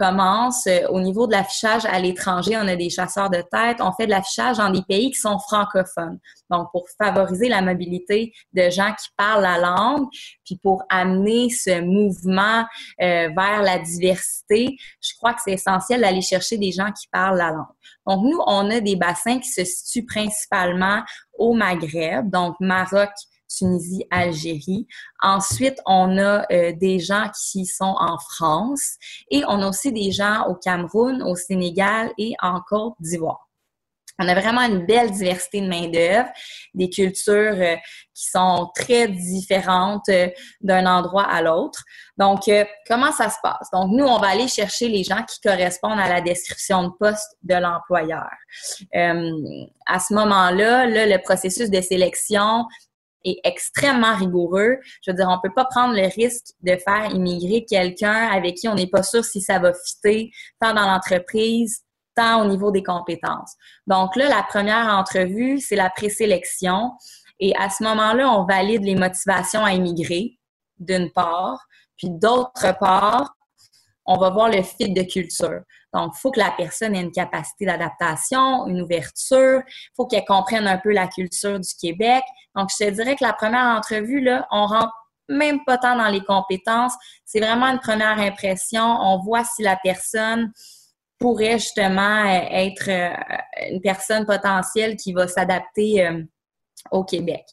commence 0.00 0.66
euh, 0.66 0.86
au 0.88 1.00
niveau 1.00 1.26
de 1.26 1.32
l'affichage 1.32 1.84
à 1.84 1.98
l'étranger. 1.98 2.56
On 2.56 2.66
a 2.66 2.74
des 2.74 2.88
chasseurs 2.88 3.28
de 3.28 3.42
tête. 3.52 3.80
On 3.80 3.92
fait 3.92 4.06
de 4.06 4.10
l'affichage 4.10 4.56
dans 4.56 4.70
des 4.70 4.82
pays 4.82 5.10
qui 5.10 5.20
sont 5.20 5.38
francophones. 5.38 6.18
Donc, 6.48 6.68
pour 6.72 6.86
favoriser 6.98 7.48
la 7.48 7.60
mobilité 7.60 8.32
de 8.54 8.70
gens 8.70 8.92
qui 8.92 9.08
parlent 9.16 9.42
la 9.42 9.58
langue, 9.58 10.06
puis 10.44 10.58
pour 10.62 10.82
amener 10.88 11.50
ce 11.50 11.82
mouvement 11.82 12.64
euh, 13.02 13.28
vers 13.36 13.62
la 13.62 13.78
diversité, 13.78 14.76
je 15.02 15.12
crois 15.18 15.34
que 15.34 15.40
c'est 15.44 15.52
essentiel 15.52 16.00
d'aller 16.00 16.22
chercher 16.22 16.56
des 16.56 16.72
gens 16.72 16.90
qui 16.92 17.06
parlent 17.12 17.38
la 17.38 17.50
langue. 17.50 17.66
Donc, 18.06 18.24
nous, 18.24 18.40
on 18.46 18.70
a 18.70 18.80
des 18.80 18.96
bassins 18.96 19.38
qui 19.38 19.50
se 19.50 19.64
situent 19.64 20.06
principalement 20.06 21.02
au 21.38 21.52
Maghreb, 21.52 22.30
donc 22.30 22.56
Maroc, 22.60 23.10
Tunisie, 23.50 24.06
Algérie. 24.10 24.86
Ensuite, 25.20 25.80
on 25.86 26.16
a 26.18 26.46
euh, 26.52 26.72
des 26.72 26.98
gens 26.98 27.30
qui 27.48 27.66
sont 27.66 27.96
en 27.98 28.18
France 28.18 28.96
et 29.30 29.42
on 29.46 29.60
a 29.62 29.68
aussi 29.68 29.92
des 29.92 30.12
gens 30.12 30.46
au 30.48 30.54
Cameroun, 30.54 31.22
au 31.22 31.34
Sénégal 31.34 32.10
et 32.18 32.34
en 32.40 32.60
Côte 32.60 32.94
d'Ivoire. 33.00 33.50
On 34.22 34.28
a 34.28 34.34
vraiment 34.34 34.60
une 34.60 34.84
belle 34.84 35.10
diversité 35.10 35.62
de 35.62 35.66
main-d'œuvre, 35.66 36.28
des 36.74 36.90
cultures 36.90 37.54
euh, 37.56 37.76
qui 38.14 38.28
sont 38.28 38.70
très 38.74 39.08
différentes 39.08 40.10
euh, 40.10 40.28
d'un 40.60 40.84
endroit 40.84 41.24
à 41.24 41.40
l'autre. 41.40 41.82
Donc, 42.18 42.46
euh, 42.48 42.66
comment 42.86 43.12
ça 43.12 43.30
se 43.30 43.36
passe? 43.42 43.70
Donc, 43.72 43.92
nous, 43.92 44.04
on 44.04 44.18
va 44.18 44.28
aller 44.28 44.46
chercher 44.46 44.88
les 44.88 45.04
gens 45.04 45.22
qui 45.22 45.40
correspondent 45.40 45.98
à 45.98 46.08
la 46.08 46.20
description 46.20 46.84
de 46.84 46.90
poste 47.00 47.34
de 47.42 47.54
l'employeur. 47.54 48.28
à 48.92 49.98
ce 49.98 50.12
moment-là, 50.12 50.86
là, 50.86 51.06
le 51.06 51.22
processus 51.22 51.70
de 51.70 51.80
sélection 51.80 52.66
est 53.24 53.40
extrêmement 53.44 54.14
rigoureux. 54.16 54.76
Je 55.02 55.10
veux 55.10 55.16
dire, 55.16 55.28
on 55.28 55.40
peut 55.42 55.54
pas 55.54 55.64
prendre 55.64 55.94
le 55.94 56.06
risque 56.14 56.46
de 56.62 56.76
faire 56.76 57.10
immigrer 57.10 57.64
quelqu'un 57.64 58.28
avec 58.28 58.56
qui 58.56 58.68
on 58.68 58.74
n'est 58.74 58.86
pas 58.86 59.02
sûr 59.02 59.24
si 59.24 59.40
ça 59.40 59.58
va 59.58 59.72
fitter 59.72 60.30
tant 60.60 60.74
dans 60.74 60.86
l'entreprise 60.86 61.82
tant 62.14 62.42
au 62.42 62.46
niveau 62.46 62.70
des 62.70 62.82
compétences. 62.82 63.54
Donc 63.86 64.16
là, 64.16 64.28
la 64.28 64.42
première 64.42 64.88
entrevue, 64.88 65.60
c'est 65.60 65.76
la 65.76 65.90
présélection. 65.90 66.92
Et 67.38 67.54
à 67.56 67.70
ce 67.70 67.82
moment-là, 67.84 68.30
on 68.30 68.44
valide 68.44 68.82
les 68.82 68.96
motivations 68.96 69.64
à 69.64 69.72
immigrer, 69.72 70.38
d'une 70.78 71.10
part. 71.12 71.66
Puis 71.96 72.10
d'autre 72.10 72.76
part, 72.78 73.34
on 74.10 74.18
va 74.18 74.30
voir 74.30 74.48
le 74.48 74.60
fit 74.62 74.90
de 74.90 75.02
culture. 75.02 75.60
Donc, 75.94 76.12
il 76.16 76.20
faut 76.20 76.32
que 76.32 76.40
la 76.40 76.52
personne 76.56 76.96
ait 76.96 77.00
une 77.00 77.12
capacité 77.12 77.64
d'adaptation, 77.64 78.66
une 78.66 78.82
ouverture. 78.82 79.62
Il 79.66 79.90
faut 79.96 80.06
qu'elle 80.06 80.24
comprenne 80.24 80.66
un 80.66 80.78
peu 80.78 80.90
la 80.90 81.06
culture 81.06 81.60
du 81.60 81.74
Québec. 81.80 82.24
Donc, 82.56 82.70
je 82.76 82.84
te 82.84 82.90
dirais 82.90 83.14
que 83.14 83.24
la 83.24 83.32
première 83.32 83.66
entrevue, 83.66 84.20
là, 84.20 84.48
on 84.50 84.66
rentre 84.66 84.92
même 85.28 85.64
pas 85.64 85.78
tant 85.78 85.96
dans 85.96 86.08
les 86.08 86.24
compétences. 86.24 86.94
C'est 87.24 87.38
vraiment 87.38 87.66
une 87.66 87.78
première 87.78 88.18
impression. 88.18 88.82
On 88.82 89.20
voit 89.20 89.44
si 89.44 89.62
la 89.62 89.76
personne 89.76 90.52
pourrait 91.20 91.60
justement 91.60 92.24
euh, 92.24 92.46
être 92.50 92.88
euh, 92.88 93.70
une 93.70 93.80
personne 93.80 94.26
potentielle 94.26 94.96
qui 94.96 95.12
va 95.12 95.28
s'adapter 95.28 96.04
euh, 96.04 96.24
au 96.90 97.04
Québec. 97.04 97.44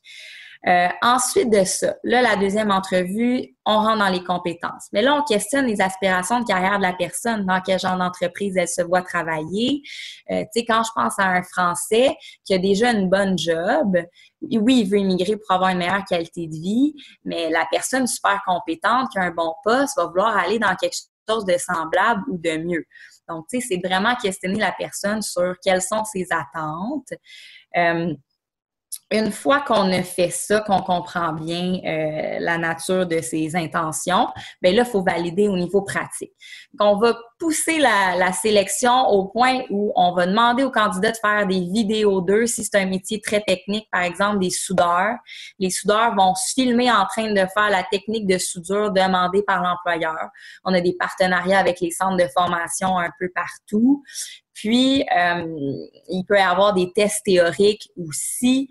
Euh, 0.65 0.87
ensuite 1.01 1.49
de 1.49 1.63
ça, 1.63 1.95
là, 2.03 2.21
la 2.21 2.35
deuxième 2.35 2.71
entrevue, 2.71 3.55
on 3.65 3.77
rentre 3.77 3.99
dans 3.99 4.09
les 4.09 4.23
compétences. 4.23 4.87
Mais 4.91 5.01
là, 5.01 5.15
on 5.15 5.23
questionne 5.23 5.65
les 5.65 5.81
aspirations 5.81 6.39
de 6.39 6.45
carrière 6.45 6.77
de 6.77 6.83
la 6.83 6.93
personne, 6.93 7.45
dans 7.45 7.61
quel 7.61 7.79
genre 7.79 7.97
d'entreprise 7.97 8.55
elle 8.57 8.67
se 8.67 8.81
voit 8.81 9.01
travailler. 9.01 9.81
Euh, 10.31 10.41
tu 10.43 10.59
sais, 10.59 10.65
quand 10.65 10.83
je 10.83 10.89
pense 10.95 11.19
à 11.19 11.25
un 11.25 11.43
Français 11.43 12.15
qui 12.45 12.53
a 12.53 12.57
déjà 12.57 12.91
une 12.91 13.09
bonne 13.09 13.37
job, 13.37 13.97
oui, 14.41 14.81
il 14.81 14.89
veut 14.89 14.99
immigrer 14.99 15.37
pour 15.37 15.51
avoir 15.51 15.69
une 15.69 15.79
meilleure 15.79 16.05
qualité 16.05 16.47
de 16.47 16.55
vie, 16.55 16.93
mais 17.23 17.49
la 17.49 17.67
personne 17.69 18.07
super 18.07 18.41
compétente 18.45 19.09
qui 19.11 19.19
a 19.19 19.23
un 19.23 19.31
bon 19.31 19.53
poste 19.63 19.97
va 19.97 20.05
vouloir 20.05 20.35
aller 20.35 20.59
dans 20.59 20.75
quelque 20.75 20.95
chose 21.29 21.45
de 21.45 21.57
semblable 21.57 22.23
ou 22.29 22.37
de 22.37 22.57
mieux. 22.57 22.85
Donc, 23.27 23.45
tu 23.49 23.59
sais, 23.59 23.67
c'est 23.69 23.87
vraiment 23.87 24.15
questionner 24.15 24.59
la 24.59 24.71
personne 24.71 25.21
sur 25.21 25.55
quelles 25.61 25.81
sont 25.81 26.03
ses 26.05 26.27
attentes. 26.31 27.11
Euh, 27.75 28.13
une 29.11 29.31
fois 29.31 29.61
qu'on 29.61 29.91
a 29.93 30.03
fait 30.03 30.29
ça, 30.29 30.59
qu'on 30.61 30.81
comprend 30.81 31.31
bien 31.31 31.79
euh, 31.85 32.39
la 32.39 32.57
nature 32.57 33.05
de 33.05 33.21
ses 33.21 33.55
intentions, 33.55 34.27
bien 34.61 34.73
là, 34.73 34.83
il 34.85 34.89
faut 34.89 35.01
valider 35.01 35.47
au 35.47 35.55
niveau 35.55 35.81
pratique. 35.81 36.33
Donc, 36.73 36.97
on 36.97 36.99
va 36.99 37.17
pousser 37.39 37.79
la, 37.79 38.31
sélection 38.33 39.07
au 39.07 39.27
point 39.27 39.61
où 39.69 39.93
on 39.95 40.13
va 40.13 40.27
demander 40.27 40.63
aux 40.63 40.71
candidats 40.71 41.11
de 41.11 41.17
faire 41.17 41.47
des 41.47 41.61
vidéos 41.61 42.21
d'eux 42.21 42.45
si 42.45 42.63
c'est 42.65 42.77
un 42.77 42.85
métier 42.85 43.21
très 43.21 43.41
technique, 43.41 43.87
par 43.91 44.01
exemple 44.01 44.39
des 44.39 44.49
soudeurs. 44.49 45.15
Les 45.59 45.69
soudeurs 45.69 46.13
vont 46.15 46.35
se 46.35 46.53
filmer 46.53 46.91
en 46.91 47.05
train 47.05 47.31
de 47.31 47.45
faire 47.53 47.69
la 47.69 47.83
technique 47.83 48.27
de 48.27 48.37
soudure 48.37 48.91
demandée 48.91 49.43
par 49.43 49.61
l'employeur. 49.61 50.29
On 50.65 50.73
a 50.73 50.81
des 50.81 50.95
partenariats 50.99 51.59
avec 51.59 51.79
les 51.79 51.91
centres 51.91 52.17
de 52.17 52.27
formation 52.33 52.97
un 52.97 53.09
peu 53.19 53.29
partout. 53.33 54.03
Puis, 54.57 55.05
euh, 55.15 55.87
il 56.09 56.23
peut 56.27 56.37
y 56.37 56.41
avoir 56.41 56.73
des 56.73 56.91
tests 56.91 57.23
théoriques 57.23 57.91
aussi. 57.95 58.67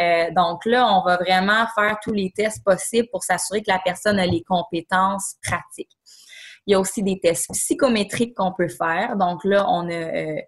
Euh, 0.00 0.32
donc 0.34 0.66
là, 0.66 0.92
on 0.92 1.04
va 1.04 1.16
vraiment 1.16 1.64
faire 1.76 1.96
tous 2.02 2.12
les 2.12 2.32
tests 2.34 2.64
possibles 2.64 3.06
pour 3.12 3.22
s'assurer 3.22 3.62
que 3.62 3.70
la 3.70 3.78
personne 3.78 4.18
a 4.18 4.26
les 4.26 4.42
compétences 4.42 5.36
pratiques. 5.44 5.96
Il 6.66 6.72
y 6.72 6.74
a 6.74 6.80
aussi 6.80 7.04
des 7.04 7.20
tests 7.20 7.46
psychométriques 7.52 8.34
qu'on 8.34 8.52
peut 8.52 8.68
faire. 8.68 9.16
Donc 9.16 9.44
là, 9.44 9.64
on 9.70 9.88
a 9.88 9.92
euh, 9.92 10.40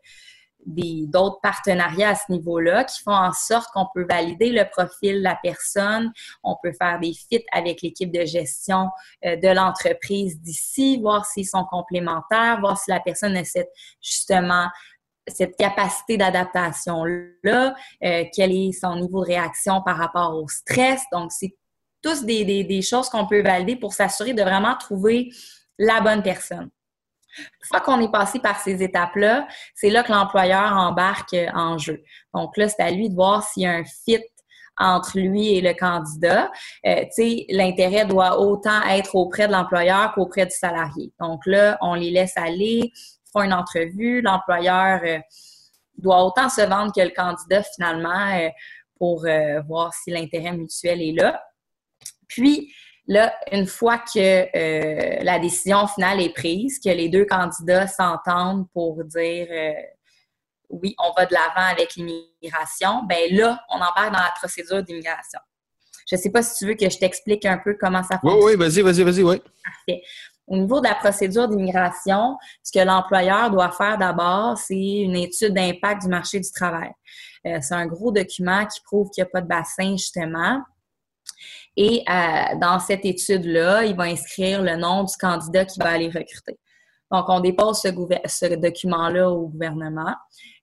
d'autres 0.66 1.40
partenariats 1.42 2.10
à 2.10 2.14
ce 2.14 2.30
niveau-là 2.30 2.84
qui 2.84 3.02
font 3.02 3.14
en 3.14 3.32
sorte 3.32 3.70
qu'on 3.72 3.86
peut 3.94 4.06
valider 4.08 4.50
le 4.50 4.64
profil 4.68 5.18
de 5.18 5.22
la 5.22 5.38
personne, 5.42 6.12
on 6.42 6.56
peut 6.62 6.72
faire 6.72 6.98
des 7.00 7.12
fits 7.12 7.44
avec 7.52 7.82
l'équipe 7.82 8.12
de 8.12 8.24
gestion 8.24 8.88
euh, 9.24 9.36
de 9.36 9.48
l'entreprise 9.48 10.40
d'ici, 10.40 10.98
voir 10.98 11.26
s'ils 11.26 11.48
sont 11.48 11.64
complémentaires, 11.64 12.60
voir 12.60 12.78
si 12.78 12.90
la 12.90 13.00
personne 13.00 13.36
a 13.36 13.44
cette, 13.44 13.70
justement 14.02 14.66
cette 15.26 15.56
capacité 15.56 16.16
d'adaptation-là, 16.16 17.74
euh, 18.04 18.24
quel 18.34 18.52
est 18.52 18.72
son 18.72 18.96
niveau 18.96 19.20
de 19.20 19.28
réaction 19.28 19.82
par 19.82 19.96
rapport 19.96 20.34
au 20.34 20.48
stress. 20.48 21.02
Donc, 21.12 21.30
c'est 21.32 21.54
tous 22.02 22.24
des, 22.24 22.64
des 22.64 22.82
choses 22.82 23.08
qu'on 23.08 23.26
peut 23.26 23.42
valider 23.42 23.76
pour 23.76 23.92
s'assurer 23.92 24.32
de 24.32 24.42
vraiment 24.42 24.76
trouver 24.76 25.30
la 25.78 26.00
bonne 26.00 26.22
personne. 26.22 26.70
Une 27.38 27.66
fois 27.66 27.80
qu'on 27.80 28.00
est 28.00 28.10
passé 28.10 28.40
par 28.40 28.58
ces 28.60 28.82
étapes-là, 28.82 29.46
c'est 29.74 29.90
là 29.90 30.02
que 30.02 30.12
l'employeur 30.12 30.72
embarque 30.72 31.36
en 31.54 31.78
jeu. 31.78 32.02
Donc 32.34 32.56
là, 32.56 32.68
c'est 32.68 32.82
à 32.82 32.90
lui 32.90 33.08
de 33.08 33.14
voir 33.14 33.42
s'il 33.42 33.62
y 33.64 33.66
a 33.66 33.72
un 33.72 33.84
fit 33.84 34.22
entre 34.80 35.18
lui 35.18 35.54
et 35.54 35.60
le 35.60 35.74
candidat. 35.74 36.50
Euh, 36.86 37.04
l'intérêt 37.50 38.06
doit 38.06 38.40
autant 38.40 38.82
être 38.88 39.14
auprès 39.14 39.46
de 39.46 39.52
l'employeur 39.52 40.12
qu'auprès 40.14 40.46
du 40.46 40.54
salarié. 40.54 41.12
Donc 41.20 41.44
là, 41.46 41.78
on 41.82 41.94
les 41.94 42.10
laisse 42.10 42.36
aller, 42.36 42.90
font 43.32 43.42
une 43.42 43.52
entrevue, 43.52 44.22
l'employeur 44.22 45.00
euh, 45.04 45.18
doit 45.98 46.24
autant 46.24 46.48
se 46.48 46.62
vendre 46.62 46.92
que 46.92 47.02
le 47.02 47.10
candidat 47.10 47.62
finalement 47.62 48.34
euh, 48.34 48.48
pour 48.98 49.26
voir 49.66 49.94
si 49.94 50.10
l'intérêt 50.10 50.52
mutuel 50.52 51.00
est 51.00 51.12
là. 51.12 51.42
Puis, 52.28 52.70
Là, 53.10 53.34
une 53.50 53.66
fois 53.66 53.98
que 53.98 54.18
euh, 54.18 55.18
la 55.24 55.40
décision 55.40 55.88
finale 55.88 56.20
est 56.20 56.32
prise, 56.32 56.78
que 56.78 56.90
les 56.90 57.08
deux 57.08 57.24
candidats 57.24 57.88
s'entendent 57.88 58.70
pour 58.72 59.02
dire 59.02 59.48
euh, 59.50 59.72
oui, 60.68 60.94
on 60.96 61.12
va 61.16 61.26
de 61.26 61.34
l'avant 61.34 61.72
avec 61.72 61.96
l'immigration, 61.96 63.02
ben 63.08 63.18
là, 63.32 63.60
on 63.68 63.78
embarque 63.78 64.12
dans 64.12 64.20
la 64.20 64.32
procédure 64.38 64.84
d'immigration. 64.84 65.40
Je 66.08 66.14
ne 66.14 66.20
sais 66.20 66.30
pas 66.30 66.44
si 66.44 66.56
tu 66.56 66.66
veux 66.66 66.74
que 66.74 66.88
je 66.88 66.98
t'explique 66.98 67.44
un 67.46 67.58
peu 67.58 67.76
comment 67.80 68.04
ça 68.04 68.16
fonctionne. 68.20 68.44
Oui, 68.44 68.52
oui, 68.52 68.56
vas-y, 68.56 68.80
vas-y, 68.80 69.02
vas-y, 69.02 69.24
oui. 69.24 69.42
Parfait. 69.64 70.02
Au 70.46 70.56
niveau 70.56 70.78
de 70.78 70.86
la 70.86 70.94
procédure 70.94 71.48
d'immigration, 71.48 72.38
ce 72.62 72.70
que 72.70 72.84
l'employeur 72.84 73.50
doit 73.50 73.72
faire 73.72 73.98
d'abord, 73.98 74.56
c'est 74.56 74.76
une 74.76 75.16
étude 75.16 75.54
d'impact 75.54 76.02
du 76.02 76.08
marché 76.08 76.38
du 76.38 76.50
travail. 76.52 76.92
Euh, 77.44 77.58
c'est 77.60 77.74
un 77.74 77.86
gros 77.86 78.12
document 78.12 78.64
qui 78.66 78.80
prouve 78.82 79.10
qu'il 79.10 79.24
n'y 79.24 79.28
a 79.28 79.30
pas 79.32 79.40
de 79.40 79.48
bassin, 79.48 79.96
justement. 79.96 80.62
Et 81.82 82.04
euh, 82.10 82.58
dans 82.60 82.78
cette 82.78 83.06
étude-là, 83.06 83.84
il 83.84 83.96
va 83.96 84.02
inscrire 84.02 84.62
le 84.62 84.76
nom 84.76 85.02
du 85.02 85.16
candidat 85.18 85.64
qui 85.64 85.78
va 85.78 85.92
aller 85.92 86.08
recruter. 86.08 86.60
Donc, 87.10 87.24
on 87.28 87.40
dépose 87.40 87.80
ce, 87.80 88.54
document-là 88.54 89.30
au 89.30 89.48
gouvernement. 89.48 90.14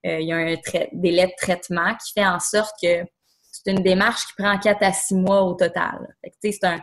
Euh, 0.05 0.19
il 0.19 0.27
y 0.27 0.31
a 0.31 0.37
un 0.37 0.55
délai 0.93 1.25
de 1.25 1.33
traitement 1.41 1.95
qui 1.95 2.13
fait 2.13 2.25
en 2.25 2.39
sorte 2.39 2.69
que 2.79 3.03
c'est 3.51 3.71
une 3.71 3.81
démarche 3.81 4.27
qui 4.27 4.33
prend 4.37 4.59
4 4.59 4.83
à 4.83 4.93
6 4.93 5.15
mois 5.15 5.41
au 5.41 5.55
total. 5.55 6.07
C'est 6.39 6.63
un. 6.63 6.77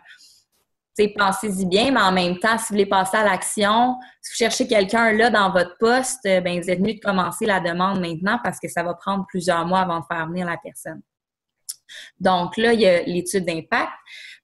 Pensez-y 1.17 1.67
bien, 1.67 1.93
mais 1.93 2.01
en 2.01 2.13
même 2.13 2.37
temps, 2.41 2.59
si 2.59 2.65
vous 2.65 2.75
voulez 2.75 2.87
passer 2.87 3.17
à 3.17 3.25
l'action, 3.25 3.97
si 4.21 4.33
vous 4.33 4.37
cherchez 4.37 4.67
quelqu'un 4.67 5.13
là 5.13 5.31
dans 5.31 5.53
votre 5.53 5.77
poste, 5.79 6.23
ben 6.25 6.61
vous 6.61 6.71
êtes 6.71 6.81
mieux 6.81 6.95
de 6.95 7.01
commencer 7.01 7.47
la 7.47 7.61
demande 7.61 8.01
maintenant 8.01 8.39
parce 8.43 8.59
que 8.59 8.69
ça 8.69 8.83
va 8.83 8.95
prendre 8.95 9.27
plusieurs 9.29 9.65
mois 9.65 9.81
avant 9.81 10.01
de 10.01 10.05
faire 10.09 10.27
venir 10.27 10.47
la 10.47 10.57
personne. 10.57 11.03
Donc 12.21 12.57
là, 12.57 12.73
il 12.73 12.81
y 12.81 12.87
a 12.87 13.03
l'étude 13.03 13.45
d'impact 13.45 13.93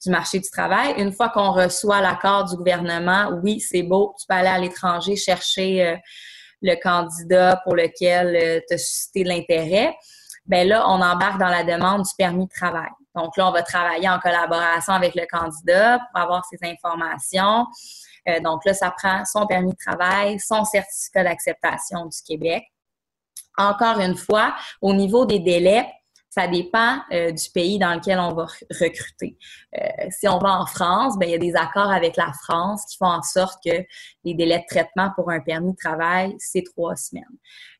du 0.04 0.10
marché 0.10 0.38
du 0.38 0.50
travail. 0.50 0.94
Une 0.98 1.12
fois 1.12 1.28
qu'on 1.28 1.52
reçoit 1.52 2.00
l'accord 2.00 2.44
du 2.44 2.56
gouvernement, 2.56 3.30
oui, 3.42 3.60
c'est 3.60 3.82
beau, 3.82 4.14
tu 4.18 4.26
peux 4.26 4.34
aller 4.34 4.48
à 4.48 4.58
l'étranger 4.58 5.16
chercher 5.16 5.86
euh, 5.86 5.96
le 6.62 6.74
candidat 6.82 7.60
pour 7.64 7.74
lequel 7.74 8.36
euh, 8.36 8.60
tu 8.66 8.74
as 8.74 8.78
suscité 8.78 9.24
de 9.24 9.28
l'intérêt. 9.28 9.94
Bien 10.46 10.64
là, 10.64 10.84
on 10.88 11.00
embarque 11.00 11.38
dans 11.38 11.48
la 11.48 11.64
demande 11.64 12.02
du 12.02 12.10
permis 12.16 12.46
de 12.46 12.50
travail. 12.50 12.90
Donc 13.14 13.36
là, 13.36 13.48
on 13.48 13.52
va 13.52 13.62
travailler 13.62 14.08
en 14.08 14.18
collaboration 14.18 14.94
avec 14.94 15.14
le 15.14 15.26
candidat 15.30 15.98
pour 15.98 16.22
avoir 16.22 16.44
ces 16.46 16.58
informations. 16.68 17.66
Euh, 18.28 18.40
donc 18.40 18.64
là, 18.64 18.74
ça 18.74 18.90
prend 18.90 19.24
son 19.24 19.46
permis 19.46 19.72
de 19.72 19.78
travail, 19.84 20.38
son 20.40 20.64
certificat 20.64 21.24
d'acceptation 21.24 22.06
du 22.06 22.18
Québec. 22.26 22.64
Encore 23.58 23.98
une 23.98 24.16
fois, 24.16 24.54
au 24.80 24.94
niveau 24.94 25.26
des 25.26 25.40
délais, 25.40 25.86
ça 26.30 26.46
dépend 26.46 27.00
euh, 27.12 27.32
du 27.32 27.50
pays 27.50 27.78
dans 27.80 27.92
lequel 27.92 28.20
on 28.20 28.32
va 28.32 28.46
recruter. 28.80 29.36
Euh, 29.76 30.06
si 30.10 30.28
on 30.28 30.38
va 30.38 30.60
en 30.60 30.66
France, 30.66 31.18
ben, 31.18 31.28
il 31.28 31.32
y 31.32 31.34
a 31.34 31.38
des 31.38 31.56
accords 31.56 31.90
avec 31.90 32.16
la 32.16 32.32
France 32.44 32.84
qui 32.88 32.96
font 32.96 33.06
en 33.06 33.22
sorte 33.22 33.58
que 33.64 33.84
les 34.24 34.34
délais 34.34 34.60
de 34.60 34.64
traitement 34.68 35.10
pour 35.16 35.30
un 35.30 35.40
permis 35.40 35.72
de 35.72 35.76
travail, 35.76 36.36
c'est 36.38 36.62
trois 36.62 36.94
semaines. 36.94 37.24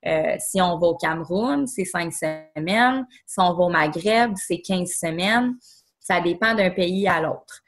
Euh, 0.05 0.37
si 0.41 0.61
on 0.61 0.79
va 0.79 0.89
au 0.89 0.97
Cameroun, 0.97 1.69
c'est 1.69 1.85
cinq 1.85 2.13
semaines. 2.13 3.07
Si 3.25 3.39
on 3.39 3.55
va 3.55 3.65
au 3.65 3.69
Maghreb, 3.69 4.33
c'est 4.35 4.61
quinze 4.61 4.97
semaines. 4.99 5.55
Ça 6.01 6.21
dépend 6.21 6.55
d'un 6.55 6.71
pays 6.71 7.07
à 7.07 7.21
l'autre. 7.21 7.63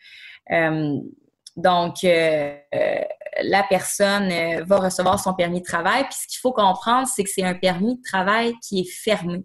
donc, 1.57 2.03
la 2.03 3.63
personne 3.69 4.65
va 4.65 4.79
recevoir 4.79 5.21
son 5.21 5.33
permis 5.35 5.61
de 5.61 5.65
travail. 5.65 6.03
Puis 6.05 6.15
ce 6.23 6.27
qu'il 6.27 6.41
faut 6.41 6.53
comprendre, 6.53 7.07
c'est 7.07 7.23
que 7.23 7.31
c'est 7.31 7.45
un 7.45 7.55
permis 7.55 7.99
de 7.99 8.03
travail 8.03 8.55
qui 8.61 8.81
est 8.81 8.91
fermé. 8.91 9.45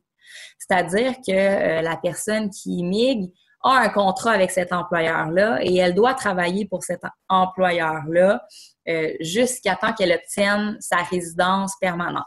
C'est-à-dire 0.59 1.13
que 1.25 1.31
euh, 1.31 1.81
la 1.81 1.97
personne 1.97 2.49
qui 2.49 2.79
immigre 2.79 3.27
a 3.63 3.79
un 3.79 3.89
contrat 3.89 4.31
avec 4.31 4.51
cet 4.51 4.71
employeur-là 4.71 5.59
et 5.61 5.75
elle 5.77 5.95
doit 5.95 6.13
travailler 6.13 6.67
pour 6.67 6.83
cet 6.83 7.01
employeur-là 7.29 8.43
euh, 8.87 9.13
jusqu'à 9.19 9.75
temps 9.75 9.93
qu'elle 9.93 10.13
obtienne 10.13 10.77
sa 10.79 10.97
résidence 10.97 11.73
permanente. 11.81 12.23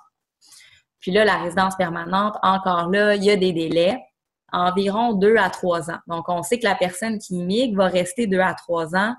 Puis 1.00 1.12
là, 1.12 1.24
la 1.24 1.38
résidence 1.38 1.76
permanente, 1.76 2.36
encore 2.42 2.88
là, 2.90 3.14
il 3.14 3.24
y 3.24 3.30
a 3.30 3.36
des 3.36 3.52
délais, 3.52 3.98
environ 4.52 5.14
deux 5.14 5.36
à 5.36 5.48
trois 5.48 5.90
ans. 5.90 5.98
Donc, 6.06 6.28
on 6.28 6.42
sait 6.42 6.58
que 6.58 6.66
la 6.66 6.74
personne 6.74 7.18
qui 7.18 7.36
immigre 7.36 7.76
va 7.78 7.86
rester 7.86 8.26
deux 8.26 8.40
à 8.40 8.54
trois 8.54 8.94
ans 8.94 9.14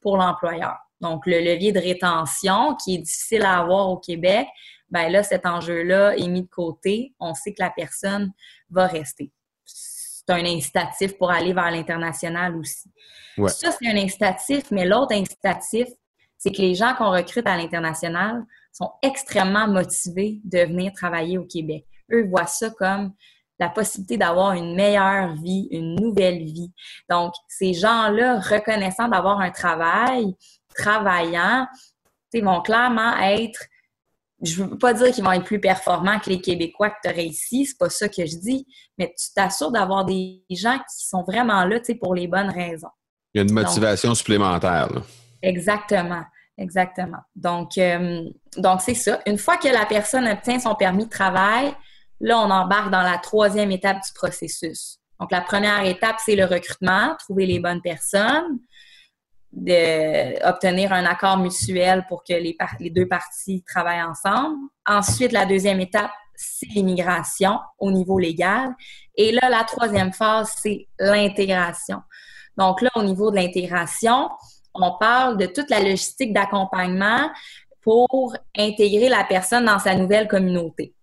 pour 0.00 0.16
l'employeur. 0.16 0.76
Donc, 1.00 1.26
le 1.26 1.38
levier 1.38 1.72
de 1.72 1.78
rétention, 1.78 2.74
qui 2.76 2.96
est 2.96 2.98
difficile 2.98 3.42
à 3.42 3.58
avoir 3.58 3.88
au 3.88 3.98
Québec, 3.98 4.46
ben 4.90 5.08
là, 5.08 5.22
cet 5.22 5.46
enjeu-là 5.46 6.16
est 6.16 6.28
mis 6.28 6.42
de 6.42 6.48
côté. 6.48 7.14
On 7.20 7.34
sait 7.34 7.52
que 7.52 7.62
la 7.62 7.70
personne 7.70 8.32
va 8.70 8.86
rester. 8.86 9.32
C'est 9.64 10.30
un 10.30 10.44
incitatif 10.44 11.16
pour 11.16 11.30
aller 11.30 11.52
vers 11.52 11.70
l'international 11.70 12.56
aussi. 12.56 12.90
Ça, 13.48 13.70
c'est 13.70 13.88
un 13.88 13.96
incitatif, 13.96 14.70
mais 14.70 14.84
l'autre 14.84 15.14
incitatif, 15.14 15.88
c'est 16.36 16.52
que 16.52 16.60
les 16.60 16.74
gens 16.74 16.94
qu'on 16.94 17.10
recrute 17.10 17.46
à 17.46 17.56
l'international 17.56 18.44
sont 18.72 18.90
extrêmement 19.02 19.66
motivés 19.66 20.40
de 20.44 20.60
venir 20.60 20.92
travailler 20.92 21.38
au 21.38 21.44
Québec. 21.44 21.86
Eux 22.12 22.26
voient 22.28 22.46
ça 22.46 22.70
comme 22.70 23.12
la 23.58 23.68
possibilité 23.68 24.16
d'avoir 24.16 24.52
une 24.52 24.74
meilleure 24.74 25.34
vie, 25.34 25.68
une 25.70 25.94
nouvelle 25.96 26.38
vie. 26.38 26.72
Donc, 27.10 27.34
ces 27.46 27.74
gens-là, 27.74 28.40
reconnaissant 28.40 29.08
d'avoir 29.08 29.40
un 29.40 29.50
travail, 29.50 30.34
travaillant, 30.74 31.66
vont 32.38 32.60
clairement 32.62 33.16
être 33.18 33.60
je 34.42 34.62
veux 34.62 34.78
pas 34.78 34.94
dire 34.94 35.12
qu'ils 35.12 35.24
vont 35.24 35.32
être 35.32 35.44
plus 35.44 35.60
performants 35.60 36.18
que 36.18 36.30
les 36.30 36.40
Québécois 36.40 36.90
que 36.90 36.96
tu 37.02 37.10
aurais 37.10 37.26
ici, 37.26 37.66
c'est 37.66 37.78
pas 37.78 37.90
ça 37.90 38.08
que 38.08 38.24
je 38.24 38.36
dis, 38.36 38.66
mais 38.98 39.14
tu 39.18 39.32
t'assures 39.34 39.70
d'avoir 39.70 40.04
des 40.04 40.42
gens 40.50 40.78
qui 40.78 41.06
sont 41.06 41.22
vraiment 41.22 41.64
là, 41.64 41.78
tu 41.78 41.86
sais, 41.86 41.94
pour 41.94 42.14
les 42.14 42.26
bonnes 42.26 42.50
raisons. 42.50 42.88
Il 43.34 43.38
y 43.38 43.40
a 43.40 43.44
une 43.44 43.52
motivation 43.52 44.14
supplémentaire. 44.14 44.88
Exactement. 45.42 46.24
Exactement. 46.58 47.20
Donc, 47.34 47.78
euh, 47.78 48.22
donc 48.58 48.82
c'est 48.82 48.94
ça. 48.94 49.20
Une 49.26 49.38
fois 49.38 49.56
que 49.56 49.68
la 49.68 49.86
personne 49.86 50.28
obtient 50.28 50.58
son 50.58 50.74
permis 50.74 51.06
de 51.06 51.10
travail, 51.10 51.72
là, 52.20 52.38
on 52.38 52.50
embarque 52.50 52.90
dans 52.90 53.02
la 53.02 53.16
troisième 53.16 53.70
étape 53.70 53.96
du 53.96 54.12
processus. 54.14 54.98
Donc, 55.18 55.32
la 55.32 55.40
première 55.40 55.84
étape, 55.84 56.16
c'est 56.24 56.36
le 56.36 56.44
recrutement, 56.44 57.14
trouver 57.18 57.46
les 57.46 57.60
bonnes 57.60 57.80
personnes, 57.80 58.58
de, 59.52 60.48
obtenir 60.48 60.92
un 60.92 61.04
accord 61.04 61.38
mutuel 61.38 62.04
pour 62.08 62.24
que 62.24 62.34
les, 62.34 62.56
les 62.78 62.90
deux 62.90 63.06
parties 63.06 63.62
travaillent 63.66 64.02
ensemble. 64.02 64.56
Ensuite, 64.86 65.32
la 65.32 65.46
deuxième 65.46 65.80
étape, 65.80 66.10
c'est 66.34 66.68
l'immigration 66.68 67.58
au 67.78 67.90
niveau 67.90 68.18
légal. 68.18 68.74
Et 69.14 69.32
là, 69.32 69.48
la 69.50 69.64
troisième 69.64 70.12
phase, 70.12 70.52
c'est 70.56 70.88
l'intégration. 70.98 72.02
Donc 72.56 72.80
là, 72.80 72.90
au 72.94 73.02
niveau 73.02 73.30
de 73.30 73.36
l'intégration, 73.36 74.30
on 74.74 74.96
parle 74.98 75.36
de 75.36 75.46
toute 75.46 75.70
la 75.70 75.80
logistique 75.80 76.32
d'accompagnement 76.32 77.30
pour 77.82 78.36
intégrer 78.56 79.08
la 79.08 79.24
personne 79.24 79.64
dans 79.64 79.78
sa 79.78 79.94
nouvelle 79.94 80.28
communauté. 80.28 80.94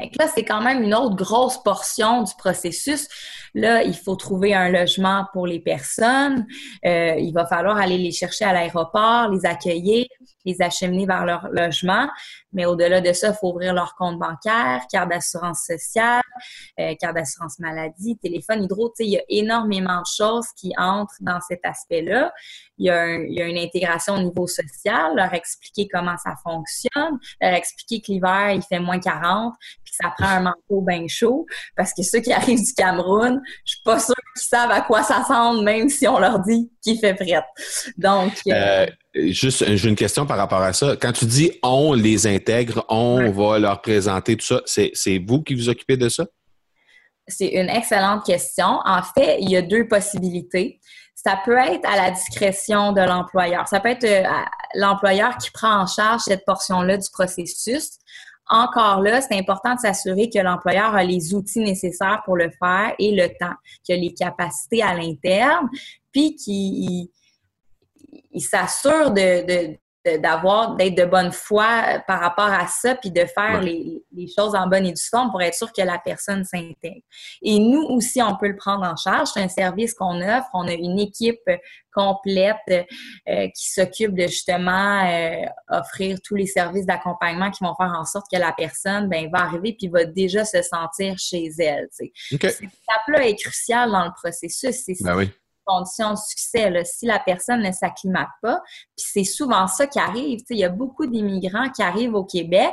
Donc 0.00 0.12
là, 0.18 0.28
c'est 0.34 0.44
quand 0.44 0.62
même 0.62 0.82
une 0.82 0.94
autre 0.94 1.16
grosse 1.16 1.62
portion 1.62 2.22
du 2.22 2.32
processus. 2.38 3.08
Là, 3.54 3.82
il 3.82 3.94
faut 3.96 4.16
trouver 4.16 4.54
un 4.54 4.68
logement 4.70 5.26
pour 5.32 5.46
les 5.46 5.60
personnes. 5.60 6.46
Euh, 6.86 7.14
il 7.18 7.32
va 7.32 7.46
falloir 7.46 7.76
aller 7.76 7.98
les 7.98 8.12
chercher 8.12 8.44
à 8.44 8.52
l'aéroport, 8.52 9.28
les 9.30 9.44
accueillir, 9.44 10.06
les 10.44 10.60
acheminer 10.60 11.06
vers 11.06 11.24
leur 11.24 11.48
logement. 11.50 12.08
Mais 12.52 12.66
au-delà 12.66 13.00
de 13.00 13.12
ça, 13.12 13.28
il 13.28 13.34
faut 13.34 13.50
ouvrir 13.50 13.74
leur 13.74 13.94
compte 13.94 14.18
bancaire, 14.18 14.82
carte 14.90 15.10
d'assurance 15.10 15.64
sociale, 15.66 16.22
euh, 16.78 16.94
carte 17.00 17.14
d'assurance 17.14 17.58
maladie, 17.58 18.18
téléphone, 18.18 18.64
hydro. 18.64 18.92
Il 18.98 19.10
y 19.10 19.18
a 19.18 19.22
énormément 19.28 20.00
de 20.00 20.06
choses 20.06 20.46
qui 20.56 20.72
entrent 20.76 21.14
dans 21.20 21.40
cet 21.40 21.60
aspect-là. 21.64 22.32
Il, 22.78 22.86
y 22.86 22.90
a 22.90 23.46
une 23.46 23.58
intégration 23.58 24.14
au 24.14 24.22
niveau 24.22 24.46
social, 24.46 25.14
leur 25.14 25.32
expliquer 25.34 25.86
comment 25.92 26.16
ça 26.16 26.34
fonctionne, 26.42 27.18
leur 27.40 27.52
expliquer 27.52 28.00
que 28.00 28.12
l'hiver, 28.12 28.52
il 28.52 28.62
fait 28.62 28.80
moins 28.80 28.98
40, 28.98 29.54
puis 29.84 29.92
que 29.92 29.96
ça 30.02 30.12
prend 30.16 30.28
un 30.28 30.40
manteau 30.40 30.80
bien 30.80 31.06
chaud. 31.06 31.46
Parce 31.76 31.92
que 31.92 32.02
ceux 32.02 32.20
qui 32.20 32.32
arrivent 32.32 32.64
du 32.64 32.72
Cameroun, 32.72 33.40
je 33.64 33.74
suis 33.74 33.82
pas 33.84 34.00
sûre 34.00 34.14
qu'ils 34.34 34.42
savent 34.44 34.70
à 34.70 34.80
quoi 34.80 35.02
ça 35.02 35.22
semble, 35.24 35.62
même 35.62 35.88
si 35.88 36.08
on 36.08 36.18
leur 36.18 36.40
dit 36.40 36.70
qu'il 36.82 36.98
fait 36.98 37.14
prête. 37.14 37.44
Donc... 37.96 38.32
Euh, 38.48 38.86
euh 38.86 38.86
Juste, 39.12 39.64
j'ai 39.76 39.88
une 39.88 39.96
question 39.96 40.24
par 40.24 40.36
rapport 40.36 40.62
à 40.62 40.72
ça. 40.72 40.96
Quand 40.96 41.12
tu 41.12 41.24
dis 41.24 41.50
on 41.62 41.94
les 41.94 42.28
intègre, 42.28 42.84
on 42.88 43.30
va 43.32 43.58
leur 43.58 43.82
présenter 43.82 44.36
tout 44.36 44.46
ça, 44.46 44.62
c'est 44.66 45.18
vous 45.26 45.42
qui 45.42 45.54
vous 45.54 45.68
occupez 45.68 45.96
de 45.96 46.08
ça? 46.08 46.26
C'est 47.26 47.48
une 47.48 47.68
excellente 47.68 48.24
question. 48.24 48.80
En 48.84 49.02
fait, 49.02 49.38
il 49.40 49.50
y 49.50 49.56
a 49.56 49.62
deux 49.62 49.86
possibilités. 49.86 50.80
Ça 51.14 51.38
peut 51.44 51.56
être 51.56 51.88
à 51.88 51.96
la 51.96 52.10
discrétion 52.10 52.92
de 52.92 53.00
l'employeur. 53.00 53.68
Ça 53.68 53.80
peut 53.80 53.90
être 53.90 54.04
euh, 54.04 54.26
l'employeur 54.74 55.36
qui 55.36 55.50
prend 55.50 55.82
en 55.82 55.86
charge 55.86 56.22
cette 56.22 56.44
portion-là 56.44 56.96
du 56.96 57.08
processus. 57.12 57.98
Encore 58.48 59.00
là, 59.00 59.20
c'est 59.20 59.38
important 59.38 59.74
de 59.74 59.80
s'assurer 59.80 60.28
que 60.28 60.38
l'employeur 60.38 60.94
a 60.94 61.04
les 61.04 61.34
outils 61.34 61.60
nécessaires 61.60 62.22
pour 62.24 62.36
le 62.36 62.50
faire 62.50 62.94
et 62.98 63.12
le 63.12 63.28
temps, 63.38 63.54
qu'il 63.84 63.94
a 63.94 63.98
les 63.98 64.14
capacités 64.14 64.82
à 64.82 64.94
l'interne, 64.94 65.68
puis 66.10 66.34
qu'il 66.34 67.08
il 68.32 68.42
s'assure 68.42 69.10
de, 69.10 69.76
d'avoir 70.18 70.76
d'être 70.76 70.96
de 70.96 71.04
bonne 71.04 71.30
foi 71.30 71.66
euh, 71.66 71.98
par 72.06 72.20
rapport 72.20 72.46
à 72.50 72.66
ça 72.66 72.94
puis 72.94 73.10
de 73.10 73.24
faire 73.26 73.60
les, 73.60 74.02
choses 74.34 74.54
en 74.54 74.66
bonne 74.66 74.86
et 74.86 74.92
due 74.92 75.02
forme 75.02 75.30
pour 75.30 75.42
être 75.42 75.54
sûr 75.54 75.70
que 75.72 75.82
la 75.82 75.98
personne 75.98 76.44
s'intègre. 76.44 77.02
Et 77.42 77.58
nous 77.58 77.82
aussi 77.82 78.22
on 78.22 78.36
peut 78.36 78.48
le 78.48 78.56
prendre 78.56 78.84
en 78.84 78.96
charge, 78.96 79.28
c'est 79.34 79.42
un 79.42 79.48
service 79.48 79.92
qu'on 79.92 80.20
offre, 80.22 80.48
on 80.54 80.66
a 80.66 80.72
une 80.72 80.98
équipe 80.98 81.38
complète 81.92 82.56
euh, 82.70 83.48
qui 83.54 83.70
s'occupe 83.72 84.14
de 84.14 84.22
justement 84.22 85.04
euh, 85.04 85.44
offrir 85.68 86.18
tous 86.24 86.36
les 86.36 86.46
services 86.46 86.86
d'accompagnement 86.86 87.50
qui 87.50 87.62
vont 87.62 87.74
faire 87.74 87.92
en 87.94 88.04
sorte 88.04 88.26
que 88.32 88.38
la 88.38 88.52
personne 88.52 89.08
ben 89.08 89.28
va 89.30 89.40
arriver 89.40 89.74
puis 89.78 89.88
va 89.88 90.04
déjà 90.04 90.44
se 90.44 90.62
sentir 90.62 91.18
chez 91.18 91.50
elle, 91.58 91.88
Cette 91.90 92.42
étape-là 92.42 93.26
est 93.26 93.36
cruciale 93.36 93.90
dans 93.90 94.04
le 94.04 94.12
processus, 94.12 94.76
c'est 94.86 94.94
ben 95.02 95.16
oui 95.16 95.30
conditions 95.64 96.12
de 96.12 96.18
succès. 96.18 96.72
Si 96.84 97.06
la 97.06 97.18
personne 97.18 97.62
ne 97.62 97.72
s'acclimate 97.72 98.28
pas, 98.42 98.60
puis 98.96 99.06
c'est 99.12 99.24
souvent 99.24 99.66
ça 99.66 99.86
qui 99.86 99.98
arrive. 99.98 100.40
Il 100.50 100.58
y 100.58 100.64
a 100.64 100.68
beaucoup 100.68 101.06
d'immigrants 101.06 101.70
qui 101.70 101.82
arrivent 101.82 102.14
au 102.14 102.24
Québec, 102.24 102.72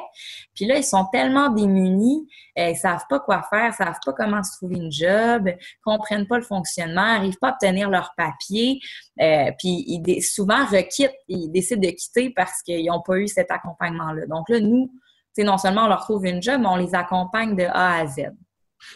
puis 0.56 0.66
là, 0.66 0.78
ils 0.78 0.84
sont 0.84 1.06
tellement 1.12 1.50
démunis, 1.50 2.28
euh, 2.58 2.70
ils 2.70 2.76
savent 2.76 3.06
pas 3.10 3.20
quoi 3.20 3.44
faire, 3.50 3.72
ils 3.74 3.84
savent 3.84 4.00
pas 4.06 4.14
comment 4.14 4.44
se 4.44 4.58
trouver 4.58 4.78
une 4.78 4.92
job, 4.92 5.50
comprennent 5.84 6.28
pas 6.28 6.38
le 6.38 6.44
fonctionnement, 6.44 7.02
n'arrivent 7.02 7.38
pas 7.40 7.50
à 7.50 7.54
obtenir 7.54 7.90
leurs 7.90 8.14
papiers, 8.18 8.80
euh, 9.22 9.52
puis 9.60 9.86
ils 9.88 10.22
souvent 10.24 10.66
requittent, 10.66 11.16
ils 11.28 11.50
décident 11.50 11.82
de 11.82 11.94
quitter 11.94 12.32
parce 12.36 12.62
qu'ils 12.62 12.86
n'ont 12.86 13.02
pas 13.02 13.18
eu 13.18 13.28
cet 13.28 13.52
accompagnement-là. 13.52 14.26
Donc 14.28 14.50
là, 14.50 14.60
nous, 14.60 14.92
non 15.44 15.58
seulement 15.58 15.86
on 15.86 15.88
leur 15.88 16.02
trouve 16.02 16.26
une 16.26 16.42
job, 16.42 16.62
mais 16.62 16.68
on 16.68 16.76
les 16.76 16.96
accompagne 16.96 17.56
de 17.56 17.64
A 17.64 18.00
à 18.00 18.08
Z. 18.08 18.32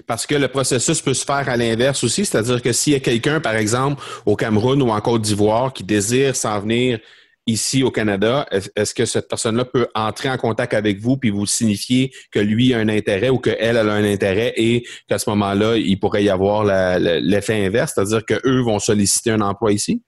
Parce 0.08 0.26
que 0.26 0.36
le 0.36 0.48
processus 0.48 1.02
peut 1.02 1.14
se 1.14 1.26
faire 1.26 1.50
à 1.50 1.58
l'inverse 1.58 2.04
aussi, 2.04 2.26
c'est-à-dire 2.26 2.62
que 2.62 2.72
s'il 2.72 2.94
y 2.94 2.96
a 2.96 3.00
quelqu'un, 3.00 3.40
par 3.40 3.56
exemple, 3.56 4.04
au 4.26 4.36
Cameroun 4.36 4.82
ou 4.82 4.90
en 4.90 5.02
Côte 5.02 5.22
d'Ivoire 5.22 5.74
qui 5.74 5.84
désire 5.84 6.36
s'en 6.36 6.60
venir 6.60 7.00
ici 7.48 7.84
au 7.84 7.92
Canada, 7.92 8.48
est-ce 8.76 8.94
que 8.94 9.06
cette 9.06 9.28
personne-là 9.28 9.66
peut 9.66 9.88
entrer 9.96 10.30
en 10.30 10.38
contact 10.38 10.74
avec 10.74 11.00
vous 11.00 11.18
puis 11.18 11.32
vous 11.32 11.46
signifier 11.46 12.12
que 12.32 12.40
lui 12.40 12.74
a 12.74 12.78
un 12.78 12.88
intérêt 12.88 13.30
ou 13.30 13.40
qu'elle 13.40 13.78
a 13.78 13.82
un 13.82 14.04
intérêt 14.04 14.54
et 14.56 14.86
qu'à 15.08 15.18
ce 15.18 15.30
moment-là, 15.32 15.76
il 15.76 16.00
pourrait 16.00 16.24
y 16.24 16.30
avoir 16.30 16.64
l'effet 16.64 17.66
inverse, 17.66 17.94
c'est-à-dire 17.96 18.26
qu'eux 18.26 18.62
vont 18.62 18.80
solliciter 18.80 19.32
un 19.32 19.42
emploi 19.42 19.74
ici? 19.74 20.02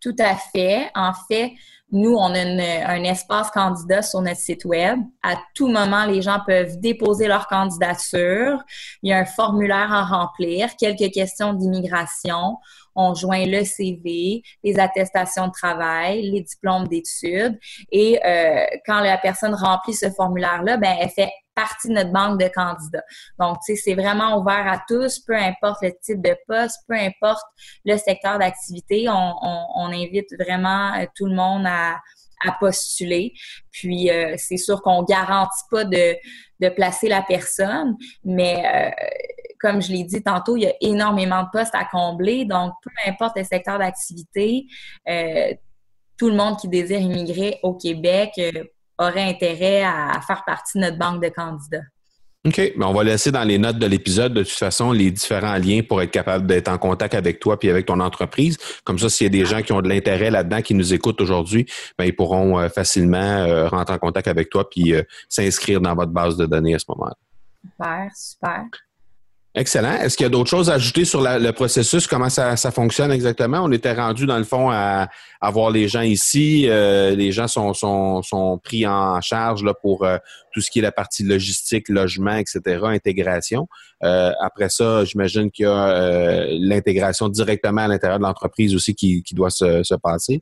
Tout 0.00 0.16
à 0.18 0.36
fait. 0.36 0.90
En 0.94 1.12
fait, 1.28 1.52
nous, 1.90 2.14
on 2.14 2.34
a 2.34 2.40
un 2.40 3.02
espace 3.04 3.50
candidat 3.50 4.02
sur 4.02 4.20
notre 4.20 4.40
site 4.40 4.64
web. 4.66 4.98
À 5.22 5.36
tout 5.54 5.68
moment, 5.68 6.04
les 6.04 6.20
gens 6.20 6.38
peuvent 6.46 6.78
déposer 6.78 7.28
leur 7.28 7.46
candidature. 7.46 8.62
Il 9.02 9.10
y 9.10 9.12
a 9.12 9.18
un 9.18 9.24
formulaire 9.24 9.92
à 9.92 10.04
remplir, 10.04 10.76
quelques 10.76 11.12
questions 11.12 11.54
d'immigration. 11.54 12.58
On 12.94 13.14
joint 13.14 13.46
le 13.46 13.64
CV, 13.64 14.42
les 14.64 14.78
attestations 14.78 15.46
de 15.46 15.52
travail, 15.52 16.30
les 16.30 16.42
diplômes 16.42 16.88
d'études. 16.88 17.58
Et 17.90 18.20
euh, 18.22 18.66
quand 18.86 19.00
la 19.00 19.16
personne 19.16 19.54
remplit 19.54 19.94
ce 19.94 20.10
formulaire-là, 20.10 20.76
ben, 20.76 20.94
elle 21.00 21.08
fait 21.08 21.30
partie 21.58 21.88
de 21.88 21.94
notre 21.94 22.12
banque 22.12 22.40
de 22.40 22.46
candidats. 22.48 23.02
Donc, 23.40 23.56
c'est 23.62 23.94
vraiment 23.94 24.38
ouvert 24.38 24.66
à 24.68 24.80
tous, 24.86 25.18
peu 25.18 25.34
importe 25.34 25.82
le 25.82 25.92
type 26.00 26.22
de 26.22 26.36
poste, 26.46 26.78
peu 26.86 26.94
importe 26.94 27.44
le 27.84 27.96
secteur 27.96 28.38
d'activité. 28.38 29.06
On, 29.08 29.88
invite 29.88 30.28
vraiment 30.38 30.94
euh, 30.94 31.06
tout 31.16 31.26
le 31.26 31.34
monde 31.34 31.66
à, 31.66 31.98
postuler. 32.60 33.32
Puis, 33.72 34.10
euh, 34.10 34.34
c'est 34.36 34.58
sûr 34.58 34.80
qu'on 34.82 35.02
garantit 35.02 35.64
pas 35.70 35.84
de, 35.84 36.14
placer 36.76 37.08
la 37.08 37.22
personne, 37.22 37.96
mais 38.22 38.62
euh, 38.64 38.90
comme 39.58 39.82
je 39.82 39.90
l'ai 39.90 40.04
dit 40.04 40.22
tantôt, 40.22 40.56
il 40.56 40.62
y 40.62 40.66
a 40.66 40.74
énormément 40.80 41.42
de 41.42 41.48
postes 41.52 41.74
à 41.74 41.84
combler. 41.84 42.44
Donc, 42.44 42.74
peu 42.84 42.90
importe 43.10 43.36
le 43.38 43.44
secteur 43.44 43.78
d'activité, 43.80 44.66
tout 46.16 46.28
le 46.28 46.36
monde 46.36 46.58
qui 46.58 46.68
désire 46.68 47.00
immigrer 47.00 47.58
au 47.64 47.74
Québec 47.74 48.38
aurait 48.98 49.28
intérêt 49.28 49.82
à 49.82 50.20
faire 50.26 50.44
partie 50.44 50.78
de 50.78 50.84
notre 50.84 50.98
banque 50.98 51.22
de 51.22 51.28
candidats. 51.28 51.84
OK. 52.46 52.72
Mais 52.76 52.84
on 52.84 52.92
va 52.92 53.04
laisser 53.04 53.32
dans 53.32 53.42
les 53.42 53.58
notes 53.58 53.78
de 53.78 53.86
l'épisode, 53.86 54.32
de 54.32 54.42
toute 54.42 54.52
façon, 54.52 54.92
les 54.92 55.10
différents 55.10 55.56
liens 55.56 55.82
pour 55.86 56.00
être 56.00 56.10
capable 56.10 56.46
d'être 56.46 56.68
en 56.68 56.78
contact 56.78 57.14
avec 57.14 57.40
toi 57.40 57.58
puis 57.58 57.68
avec 57.68 57.86
ton 57.86 58.00
entreprise. 58.00 58.56
Comme 58.84 58.98
ça, 58.98 59.08
s'il 59.08 59.24
y 59.24 59.26
a 59.26 59.30
des 59.30 59.44
gens 59.44 59.62
qui 59.62 59.72
ont 59.72 59.82
de 59.82 59.88
l'intérêt 59.88 60.30
là-dedans, 60.30 60.62
qui 60.62 60.74
nous 60.74 60.94
écoutent 60.94 61.20
aujourd'hui, 61.20 61.66
ben, 61.98 62.04
ils 62.04 62.14
pourront 62.14 62.58
euh, 62.58 62.68
facilement 62.68 63.18
euh, 63.18 63.68
rentrer 63.68 63.94
en 63.94 63.98
contact 63.98 64.28
avec 64.28 64.50
toi 64.50 64.68
puis 64.68 64.94
euh, 64.94 65.02
s'inscrire 65.28 65.80
dans 65.80 65.94
votre 65.94 66.12
base 66.12 66.36
de 66.36 66.46
données 66.46 66.74
à 66.74 66.78
ce 66.78 66.86
moment-là. 66.88 67.16
Super, 67.64 68.10
super. 68.14 68.64
Excellent. 69.58 69.94
Est-ce 69.94 70.16
qu'il 70.16 70.22
y 70.22 70.26
a 70.28 70.30
d'autres 70.30 70.48
choses 70.48 70.70
à 70.70 70.74
ajouter 70.74 71.04
sur 71.04 71.20
le 71.20 71.50
processus? 71.50 72.06
Comment 72.06 72.28
ça, 72.28 72.56
fonctionne 72.70 73.10
exactement? 73.10 73.58
On 73.64 73.72
était 73.72 73.92
rendu, 73.92 74.24
dans 74.24 74.38
le 74.38 74.44
fond, 74.44 74.70
à, 74.70 75.08
avoir 75.40 75.72
les 75.72 75.88
gens 75.88 76.02
ici. 76.02 76.66
Euh, 76.68 77.16
les 77.16 77.32
gens 77.32 77.48
sont, 77.48 77.72
sont, 77.74 78.60
pris 78.62 78.86
en 78.86 79.20
charge 79.20 79.64
là, 79.64 79.74
pour 79.74 80.04
euh, 80.04 80.16
tout 80.52 80.60
ce 80.60 80.70
qui 80.70 80.78
est 80.78 80.82
la 80.82 80.92
partie 80.92 81.24
logistique, 81.24 81.88
logement, 81.88 82.36
etc., 82.36 82.60
intégration. 82.84 83.66
Euh, 84.04 84.30
après 84.40 84.68
ça, 84.68 85.04
j'imagine 85.04 85.50
qu'il 85.50 85.64
y 85.64 85.68
a 85.68 86.46
l'intégration 86.50 87.28
directement 87.28 87.80
à 87.80 87.88
l'intérieur 87.88 88.20
de 88.20 88.24
l'entreprise 88.24 88.76
aussi 88.76 88.94
qui, 88.94 89.24
doit 89.32 89.50
se, 89.50 89.96
passer. 89.96 90.40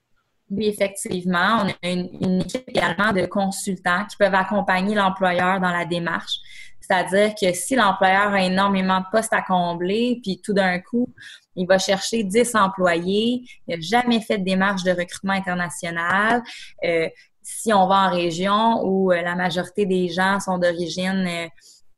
Oui, 0.50 0.66
effectivement. 0.66 1.62
On 1.64 1.68
a 1.70 1.90
une, 1.90 2.42
équipe 2.42 2.64
également 2.68 3.14
de 3.14 3.24
consultants 3.24 4.04
qui 4.10 4.16
peuvent 4.18 4.34
accompagner 4.34 4.94
l'employeur 4.94 5.58
dans 5.58 5.70
la 5.70 5.86
démarche. 5.86 6.38
C'est-à-dire 6.80 7.34
que 7.34 7.52
si 7.52 7.74
l'employeur 7.74 8.32
a 8.32 8.42
énormément 8.42 9.00
de 9.00 9.06
postes 9.10 9.32
à 9.32 9.42
combler, 9.42 10.20
puis 10.22 10.40
tout 10.42 10.52
d'un 10.52 10.78
coup, 10.78 11.08
il 11.56 11.66
va 11.66 11.78
chercher 11.78 12.22
10 12.22 12.54
employés, 12.54 13.42
il 13.66 13.74
n'a 13.74 13.80
jamais 13.80 14.20
fait 14.20 14.38
de 14.38 14.44
démarche 14.44 14.84
de 14.84 14.92
recrutement 14.92 15.32
international, 15.32 16.42
euh, 16.84 17.08
si 17.42 17.72
on 17.72 17.86
va 17.86 18.08
en 18.08 18.10
région 18.10 18.82
où 18.84 19.10
la 19.10 19.34
majorité 19.36 19.86
des 19.86 20.08
gens 20.08 20.40
sont 20.40 20.58
d'origine 20.58 21.48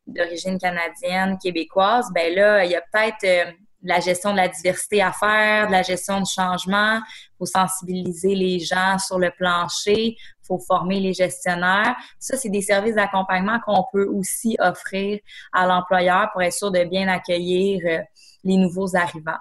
d'origine 0.09 0.59
canadienne, 0.59 1.39
québécoise, 1.39 2.07
ben 2.15 2.35
là, 2.35 2.65
il 2.65 2.71
y 2.71 2.77
a 2.77 2.83
peut-être 2.93 3.55
la 3.83 4.01
gestion 4.01 4.33
de 4.33 4.37
la 4.37 4.49
diversité 4.49 5.03
à 5.03 5.13
faire, 5.13 5.69
de 5.69 5.73
la 5.73 5.83
gestion 5.83 6.21
du 6.21 6.31
changement. 6.31 6.97
Il 6.97 7.37
faut 7.39 7.47
sensibiliser 7.47 8.35
les 8.35 8.59
gens 8.59 8.99
sur 8.99 9.19
le 9.19 9.31
plancher. 9.31 10.17
Il 10.17 10.47
faut 10.47 10.59
former 10.59 11.01
les 11.01 11.13
gestionnaires. 11.13 11.95
Ça, 12.19 12.37
c'est 12.37 12.49
des 12.49 12.63
services 12.63 12.97
d'accompagnement 12.97 13.61
qu'on 13.65 13.85
peut 13.93 14.07
aussi 14.07 14.57
offrir 14.59 15.21
à 15.53 15.67
l'employeur 15.67 16.31
pour 16.33 16.43
être 16.43 16.53
sûr 16.53 16.71
de 16.71 16.85
bien 16.85 17.09
accueillir 17.09 17.81
euh, 17.85 18.03
les 18.45 18.57
nouveaux 18.57 18.97
arrivants. 18.97 19.39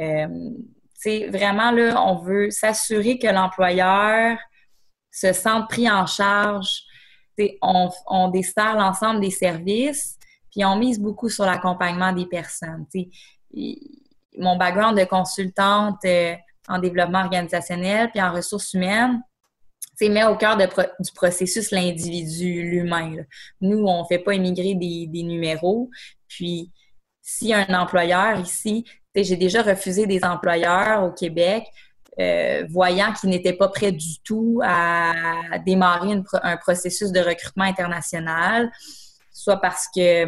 Euh, 0.00 0.26
vraiment, 1.30 1.70
là, 1.70 2.02
on 2.02 2.16
veut 2.16 2.50
s'assurer 2.50 3.18
que 3.18 3.28
l'employeur 3.28 4.36
se 5.10 5.32
sente 5.32 5.68
pris 5.68 5.90
en 5.90 6.06
charge. 6.06 6.82
On, 7.62 7.88
on 8.06 8.28
dessert 8.28 8.76
l'ensemble 8.76 9.20
des 9.20 9.30
services, 9.30 10.18
puis 10.50 10.64
on 10.64 10.76
mise 10.76 10.98
beaucoup 10.98 11.28
sur 11.28 11.44
l'accompagnement 11.44 12.12
des 12.12 12.26
personnes 12.26 12.84
mon 13.52 14.56
background 14.56 14.98
de 14.98 15.04
consultante 15.04 16.04
en 16.68 16.78
développement 16.78 17.20
organisationnel 17.20 18.10
puis 18.10 18.22
en 18.22 18.32
ressources 18.32 18.74
humaines, 18.74 19.22
c'est 19.98 20.08
met 20.08 20.24
au 20.24 20.36
cœur 20.36 20.56
du 20.56 21.12
processus 21.12 21.72
l'individu, 21.72 22.62
l'humain. 22.62 23.16
Nous, 23.60 23.84
on 23.84 24.02
ne 24.02 24.06
fait 24.06 24.20
pas 24.20 24.34
émigrer 24.34 24.74
des, 24.74 25.22
numéros. 25.24 25.90
Puis, 26.28 26.70
si 27.20 27.52
un 27.52 27.66
employeur 27.74 28.38
ici, 28.38 28.84
j'ai 29.16 29.36
déjà 29.36 29.62
refusé 29.62 30.06
des 30.06 30.22
employeurs 30.22 31.02
au 31.02 31.10
Québec, 31.10 31.64
euh, 32.20 32.64
voyant 32.70 33.12
qu'ils 33.12 33.30
n'étaient 33.30 33.54
pas 33.54 33.68
prêts 33.68 33.90
du 33.90 34.20
tout 34.22 34.60
à 34.64 35.58
démarrer 35.66 36.14
un 36.42 36.56
processus 36.56 37.10
de 37.10 37.20
recrutement 37.20 37.64
international, 37.64 38.70
soit 39.32 39.60
parce 39.60 39.88
que 39.92 40.26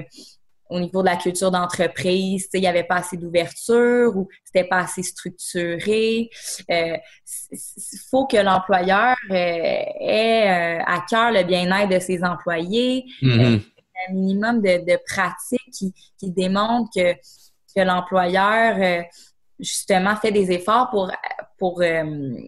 au 0.71 0.79
niveau 0.79 1.03
de 1.03 1.07
la 1.07 1.17
culture 1.17 1.51
d'entreprise, 1.51 2.49
il 2.55 2.61
n'y 2.61 2.67
avait 2.67 2.85
pas 2.85 2.97
assez 2.97 3.17
d'ouverture 3.17 4.17
ou 4.17 4.29
c'était 4.45 4.67
pas 4.67 4.79
assez 4.79 5.03
structuré. 5.03 6.31
Il 6.69 6.75
euh, 6.75 6.97
faut 8.11 8.27
que 8.27 8.37
l'employeur 8.37 9.17
euh, 9.31 9.35
ait 9.35 10.79
euh, 10.81 10.83
à 10.87 11.05
cœur 11.09 11.33
le 11.33 11.43
bien-être 11.43 11.91
de 11.91 11.99
ses 11.99 12.23
employés. 12.23 13.05
Mm-hmm. 13.21 13.63
un 14.09 14.13
minimum 14.15 14.63
de, 14.63 14.85
de 14.91 14.99
pratiques 15.07 15.71
qui, 15.73 15.93
qui 16.19 16.31
démontrent 16.31 16.91
que, 16.95 17.15
que 17.15 17.81
l'employeur 17.83 19.05
justement 19.59 20.17
fait 20.17 20.33
des 20.33 20.51
efforts 20.53 20.89
pour 20.91 21.11
pour 21.61 21.83
euh, 21.83 22.03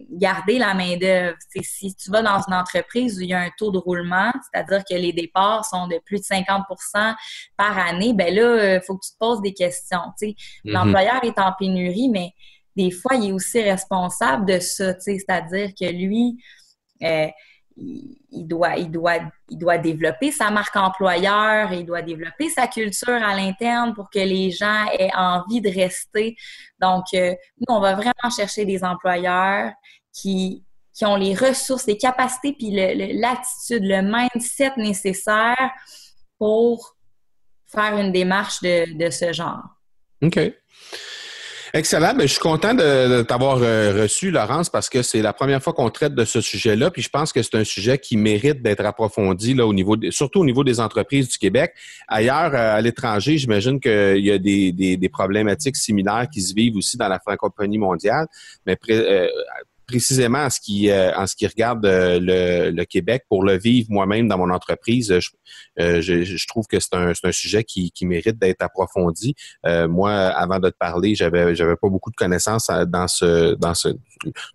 garder 0.09 0.57
la 0.57 0.73
main-d'œuvre. 0.73 1.37
Si 1.61 1.95
tu 1.95 2.09
vas 2.09 2.23
dans 2.23 2.41
une 2.47 2.55
entreprise 2.55 3.17
où 3.17 3.21
il 3.21 3.29
y 3.29 3.33
a 3.33 3.39
un 3.39 3.51
taux 3.57 3.71
de 3.71 3.77
roulement, 3.77 4.33
c'est-à-dire 4.51 4.83
que 4.83 4.95
les 4.95 5.13
départs 5.13 5.63
sont 5.63 5.87
de 5.87 5.99
plus 6.03 6.17
de 6.17 6.23
50% 6.23 7.15
par 7.55 7.77
année, 7.77 8.13
ben 8.13 8.33
là, 8.33 8.75
il 8.75 8.81
faut 8.81 8.97
que 8.97 9.05
tu 9.05 9.11
te 9.13 9.17
poses 9.19 9.41
des 9.41 9.53
questions. 9.53 9.99
Mm-hmm. 10.19 10.35
L'employeur 10.65 11.23
est 11.23 11.37
en 11.39 11.53
pénurie, 11.57 12.09
mais 12.09 12.31
des 12.75 12.89
fois, 12.89 13.15
il 13.15 13.29
est 13.29 13.31
aussi 13.31 13.61
responsable 13.61 14.45
de 14.45 14.59
ça. 14.59 14.99
C'est-à-dire 14.99 15.69
que 15.79 15.85
lui, 15.85 16.37
euh, 17.03 17.27
il 17.75 18.47
doit, 18.47 18.77
il, 18.77 18.91
doit, 18.91 19.19
il 19.49 19.57
doit 19.57 19.77
développer 19.77 20.31
sa 20.31 20.49
marque 20.51 20.75
employeur, 20.75 21.71
il 21.73 21.85
doit 21.85 22.01
développer 22.01 22.49
sa 22.49 22.67
culture 22.67 23.09
à 23.09 23.35
l'interne 23.35 23.93
pour 23.93 24.09
que 24.09 24.19
les 24.19 24.51
gens 24.51 24.85
aient 24.97 25.13
envie 25.15 25.61
de 25.61 25.69
rester. 25.69 26.35
Donc, 26.79 27.05
euh, 27.13 27.33
nous, 27.59 27.75
on 27.75 27.79
va 27.79 27.95
vraiment 27.95 28.29
chercher 28.35 28.65
des 28.65 28.83
employeurs 28.83 29.71
qui, 30.11 30.63
qui 30.93 31.05
ont 31.05 31.15
les 31.15 31.33
ressources, 31.33 31.87
les 31.87 31.97
capacités, 31.97 32.53
puis 32.53 32.71
l'attitude, 32.71 33.83
le, 33.83 34.01
mindset 34.01 34.73
nécessaire 34.77 35.71
pour 36.37 36.95
faire 37.67 37.97
une 37.97 38.11
démarche 38.11 38.61
de, 38.61 38.97
de 38.97 39.09
ce 39.09 39.33
genre. 39.33 39.63
OK. 40.21 40.39
Excellent. 41.75 42.13
Mais 42.15 42.27
je 42.27 42.33
suis 42.33 42.39
content 42.39 42.75
de, 42.75 43.23
t'avoir 43.23 43.57
euh, 43.63 44.03
reçu, 44.03 44.29
Laurence, 44.29 44.69
parce 44.69 44.89
que 44.89 45.01
c'est 45.01 45.23
la 45.23 45.33
première 45.33 45.61
fois 45.61 45.73
qu'on 45.73 45.89
traite 45.89 46.13
de 46.13 46.23
ce 46.23 46.39
sujet-là. 46.39 46.91
Puis 46.91 47.01
je 47.01 47.09
pense 47.09 47.33
que 47.33 47.41
c'est 47.41 47.55
un 47.55 47.63
sujet 47.63 47.97
qui 47.97 48.15
mérite 48.15 48.61
d'être 48.61 48.85
approfondi, 48.85 49.55
là, 49.55 49.65
au 49.65 49.73
niveau 49.73 49.95
surtout 50.11 50.41
au 50.41 50.45
niveau 50.45 50.63
des 50.63 50.79
entreprises 50.79 51.29
du 51.29 51.39
Québec. 51.39 51.73
Ailleurs, 52.07 52.53
euh, 52.53 52.75
à 52.75 52.81
l'étranger, 52.81 53.39
j'imagine 53.39 53.79
qu'il 53.79 54.23
y 54.23 54.29
a 54.29 54.37
des, 54.37 54.71
des, 54.71 55.09
problématiques 55.09 55.75
similaires 55.75 56.27
qui 56.31 56.43
se 56.43 56.53
vivent 56.53 56.77
aussi 56.77 56.95
dans 56.95 57.07
la 57.07 57.17
francophonie 57.19 57.79
mondiale. 57.79 58.27
Mais 58.67 58.77
euh, 58.91 59.27
précisément 59.87 60.39
en 60.39 60.49
ce 60.49 60.59
qui 60.59 60.89
euh, 60.89 61.11
en 61.15 61.27
ce 61.27 61.35
qui 61.35 61.47
regarde 61.47 61.85
euh, 61.85 62.71
le, 62.71 62.83
Québec 62.85 63.23
pour 63.29 63.43
le 63.43 63.57
vivre 63.57 63.87
moi-même 63.89 64.27
dans 64.27 64.37
mon 64.37 64.49
entreprise 64.49 65.11
euh, 65.11 66.01
je, 66.01 66.23
je, 66.23 66.47
trouve 66.47 66.65
que 66.67 66.79
c'est 66.79 66.93
un, 66.93 67.11
un 67.23 67.31
sujet 67.31 67.63
qui, 67.63 67.91
qui 67.91 68.05
mérite 68.05 68.37
d'être 68.37 68.61
approfondi. 68.61 69.35
Moi 69.65 70.11
avant 70.11 70.59
de 70.59 70.69
te 70.69 70.77
parler 70.77 71.15
j'avais 71.15 71.55
j'avais 71.55 71.75
pas 71.75 71.89
beaucoup 71.89 72.11
de 72.11 72.15
connaissances 72.15 72.69
dans 72.87 73.07
ce 73.07 73.55
dans 73.55 73.73
ce 73.73 73.89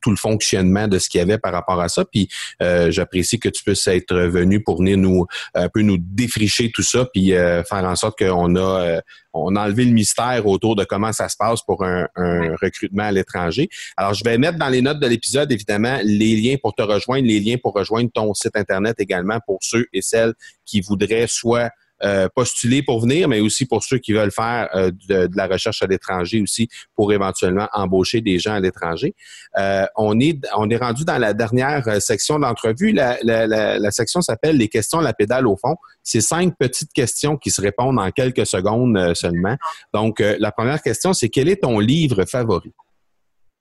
tout 0.00 0.10
le 0.10 0.16
fonctionnement 0.16 0.88
de 0.88 0.98
ce 0.98 1.08
qu'il 1.08 1.18
y 1.18 1.22
avait 1.22 1.38
par 1.38 1.52
rapport 1.52 1.80
à 1.80 1.88
ça. 1.88 2.04
Puis 2.04 2.28
j'apprécie 2.60 3.38
que 3.38 3.48
tu 3.48 3.62
puisses 3.64 3.86
être 3.86 4.14
venu 4.14 4.62
pour 4.62 4.78
venir 4.78 4.98
nous 4.98 5.26
un 5.54 5.68
peu 5.68 5.82
nous 5.82 5.98
défricher 5.98 6.70
tout 6.72 6.82
ça 6.82 7.06
puis 7.12 7.30
faire 7.30 7.84
en 7.84 7.96
sorte 7.96 8.18
qu'on 8.18 8.56
a 8.56 9.00
on 9.32 9.56
a 9.56 9.64
enlevé 9.64 9.84
le 9.84 9.92
mystère 9.92 10.46
autour 10.46 10.76
de 10.76 10.84
comment 10.84 11.12
ça 11.12 11.28
se 11.28 11.36
passe 11.36 11.62
pour 11.62 11.84
un, 11.84 12.08
un 12.16 12.54
recrutement 12.56 13.04
à 13.04 13.12
l'étranger. 13.12 13.68
Alors 13.96 14.14
je 14.14 14.24
vais 14.24 14.38
mettre 14.38 14.58
dans 14.58 14.68
les 14.68 14.82
notes 14.82 15.00
de 15.00 15.08
épisode, 15.08 15.50
évidemment, 15.50 15.98
les 16.02 16.36
liens 16.36 16.56
pour 16.60 16.74
te 16.74 16.82
rejoindre, 16.82 17.26
les 17.26 17.40
liens 17.40 17.56
pour 17.60 17.74
rejoindre 17.74 18.10
ton 18.12 18.32
site 18.34 18.56
Internet 18.56 18.96
également 18.98 19.38
pour 19.46 19.58
ceux 19.62 19.86
et 19.92 20.02
celles 20.02 20.34
qui 20.64 20.80
voudraient 20.80 21.26
soit 21.28 21.70
euh, 22.04 22.28
postuler 22.34 22.82
pour 22.82 23.00
venir, 23.00 23.28
mais 23.28 23.40
aussi 23.40 23.66
pour 23.66 23.82
ceux 23.82 23.98
qui 23.98 24.12
veulent 24.12 24.30
faire 24.30 24.68
euh, 24.74 24.92
de, 25.08 25.28
la 25.34 25.46
recherche 25.46 25.82
à 25.82 25.86
l'étranger 25.86 26.40
aussi 26.40 26.68
pour 26.94 27.12
éventuellement 27.12 27.68
embaucher 27.72 28.20
des 28.20 28.38
gens 28.38 28.54
à 28.54 28.60
l'étranger. 28.60 29.14
Euh, 29.58 29.84
on 29.96 30.18
est 30.20 30.38
rendu 30.50 31.04
dans 31.04 31.18
la 31.18 31.34
dernière 31.34 32.00
section 32.00 32.36
de 32.36 32.42
l'entrevue. 32.42 32.92
La, 32.92 33.90
section 33.90 34.20
s'appelle 34.20 34.56
les 34.56 34.68
questions 34.68 35.00
la 35.00 35.12
pédale 35.12 35.46
au 35.46 35.56
fond. 35.56 35.76
C'est 36.02 36.20
cinq 36.20 36.54
petites 36.58 36.92
questions 36.92 37.36
qui 37.36 37.50
se 37.50 37.60
répondent 37.60 37.98
en 37.98 38.10
quelques 38.10 38.46
secondes 38.46 39.14
seulement. 39.14 39.56
Donc 39.92 40.20
la 40.20 40.52
première 40.52 40.82
question 40.82 41.12
c'est 41.12 41.28
quel 41.28 41.48
est 41.48 41.62
ton 41.62 41.78
livre 41.78 42.24
favori? 42.24 42.72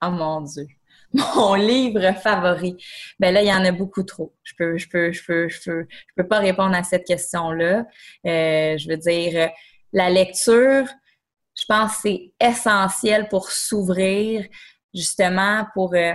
Oh 0.03 0.11
mon 0.11 0.41
Dieu. 0.41 0.67
mon 1.35 1.53
livre 1.55 2.13
favori. 2.15 2.75
Ben 3.19 3.33
là, 3.33 3.41
il 3.41 3.47
y 3.47 3.53
en 3.53 3.63
a 3.63 3.71
beaucoup 3.71 4.03
trop. 4.03 4.33
Je 4.43 4.53
peux, 4.57 4.77
je 4.77 4.89
peux, 4.89 5.11
je 5.11 5.23
peux, 5.25 5.47
je 5.47 5.61
peux, 5.63 5.87
je 5.89 6.13
peux 6.15 6.27
pas 6.27 6.39
répondre 6.39 6.75
à 6.75 6.83
cette 6.83 7.05
question-là. 7.05 7.85
Euh, 8.25 8.77
je 8.77 8.89
veux 8.89 8.97
dire, 8.97 9.49
la 9.93 10.09
lecture, 10.09 10.85
je 11.55 11.65
pense 11.67 11.95
que 11.95 12.01
c'est 12.01 12.31
essentiel 12.39 13.27
pour 13.29 13.51
s'ouvrir, 13.51 14.45
justement, 14.93 15.65
pour, 15.73 15.95
euh, 15.95 16.13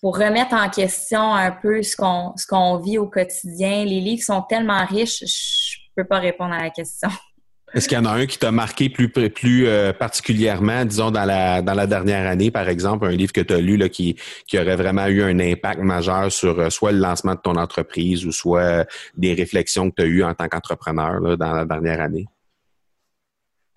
pour 0.00 0.16
remettre 0.16 0.54
en 0.54 0.68
question 0.70 1.34
un 1.34 1.50
peu 1.50 1.82
ce 1.82 1.96
qu'on 1.96 2.34
ce 2.36 2.46
qu'on 2.46 2.78
vit 2.78 2.98
au 2.98 3.08
quotidien. 3.08 3.84
Les 3.84 4.00
livres 4.00 4.22
sont 4.22 4.42
tellement 4.42 4.84
riches, 4.86 5.24
je 5.24 5.78
peux 5.96 6.04
pas 6.06 6.18
répondre 6.18 6.54
à 6.54 6.62
la 6.62 6.70
question. 6.70 7.10
Est-ce 7.74 7.88
qu'il 7.88 7.98
y 7.98 8.00
en 8.00 8.04
a 8.04 8.12
un 8.12 8.26
qui 8.26 8.38
t'a 8.38 8.52
marqué 8.52 8.88
plus, 8.88 9.08
plus 9.08 9.66
euh, 9.66 9.92
particulièrement, 9.92 10.84
disons, 10.84 11.10
dans 11.10 11.24
la, 11.24 11.60
dans 11.60 11.74
la 11.74 11.88
dernière 11.88 12.28
année, 12.28 12.52
par 12.52 12.68
exemple, 12.68 13.06
un 13.06 13.10
livre 13.10 13.32
que 13.32 13.40
tu 13.40 13.52
as 13.52 13.58
lu 13.58 13.76
là, 13.76 13.88
qui, 13.88 14.16
qui 14.46 14.60
aurait 14.60 14.76
vraiment 14.76 15.06
eu 15.06 15.24
un 15.24 15.40
impact 15.40 15.80
majeur 15.80 16.30
sur 16.30 16.60
euh, 16.60 16.70
soit 16.70 16.92
le 16.92 16.98
lancement 16.98 17.34
de 17.34 17.40
ton 17.40 17.56
entreprise 17.56 18.24
ou 18.26 18.30
soit 18.30 18.60
euh, 18.60 18.84
des 19.16 19.34
réflexions 19.34 19.90
que 19.90 19.96
tu 19.96 20.02
as 20.02 20.06
eues 20.06 20.22
en 20.22 20.34
tant 20.34 20.46
qu'entrepreneur 20.46 21.36
dans 21.36 21.52
la 21.52 21.64
dernière 21.64 22.00
année? 22.00 22.26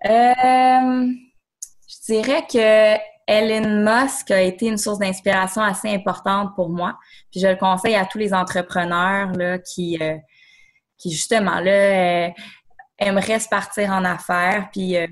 je 0.04 2.06
dirais 2.06 2.44
que 2.50 2.98
Elon 3.28 3.84
Musk 3.84 4.30
a 4.30 4.42
été 4.42 4.68
une 4.68 4.78
source 4.78 5.00
d'inspiration 5.00 5.64
assez 5.64 5.90
importante 5.90 6.56
pour 6.56 6.70
moi. 6.70 6.98
Puis 7.32 7.42
je 7.42 7.48
le 7.48 7.56
conseille 7.56 7.96
à 7.96 8.06
tous 8.06 8.20
les 8.20 8.34
entrepreneurs 8.34 9.32
là, 9.34 9.58
qui, 9.58 10.00
qui 10.98 11.12
justement 11.12 11.60
là 11.60 12.32
aimerait 13.00 13.40
se 13.40 13.48
partir 13.48 13.92
en 13.92 14.04
affaires. 14.04 14.70
Puis, 14.72 14.98
euh, 14.98 15.08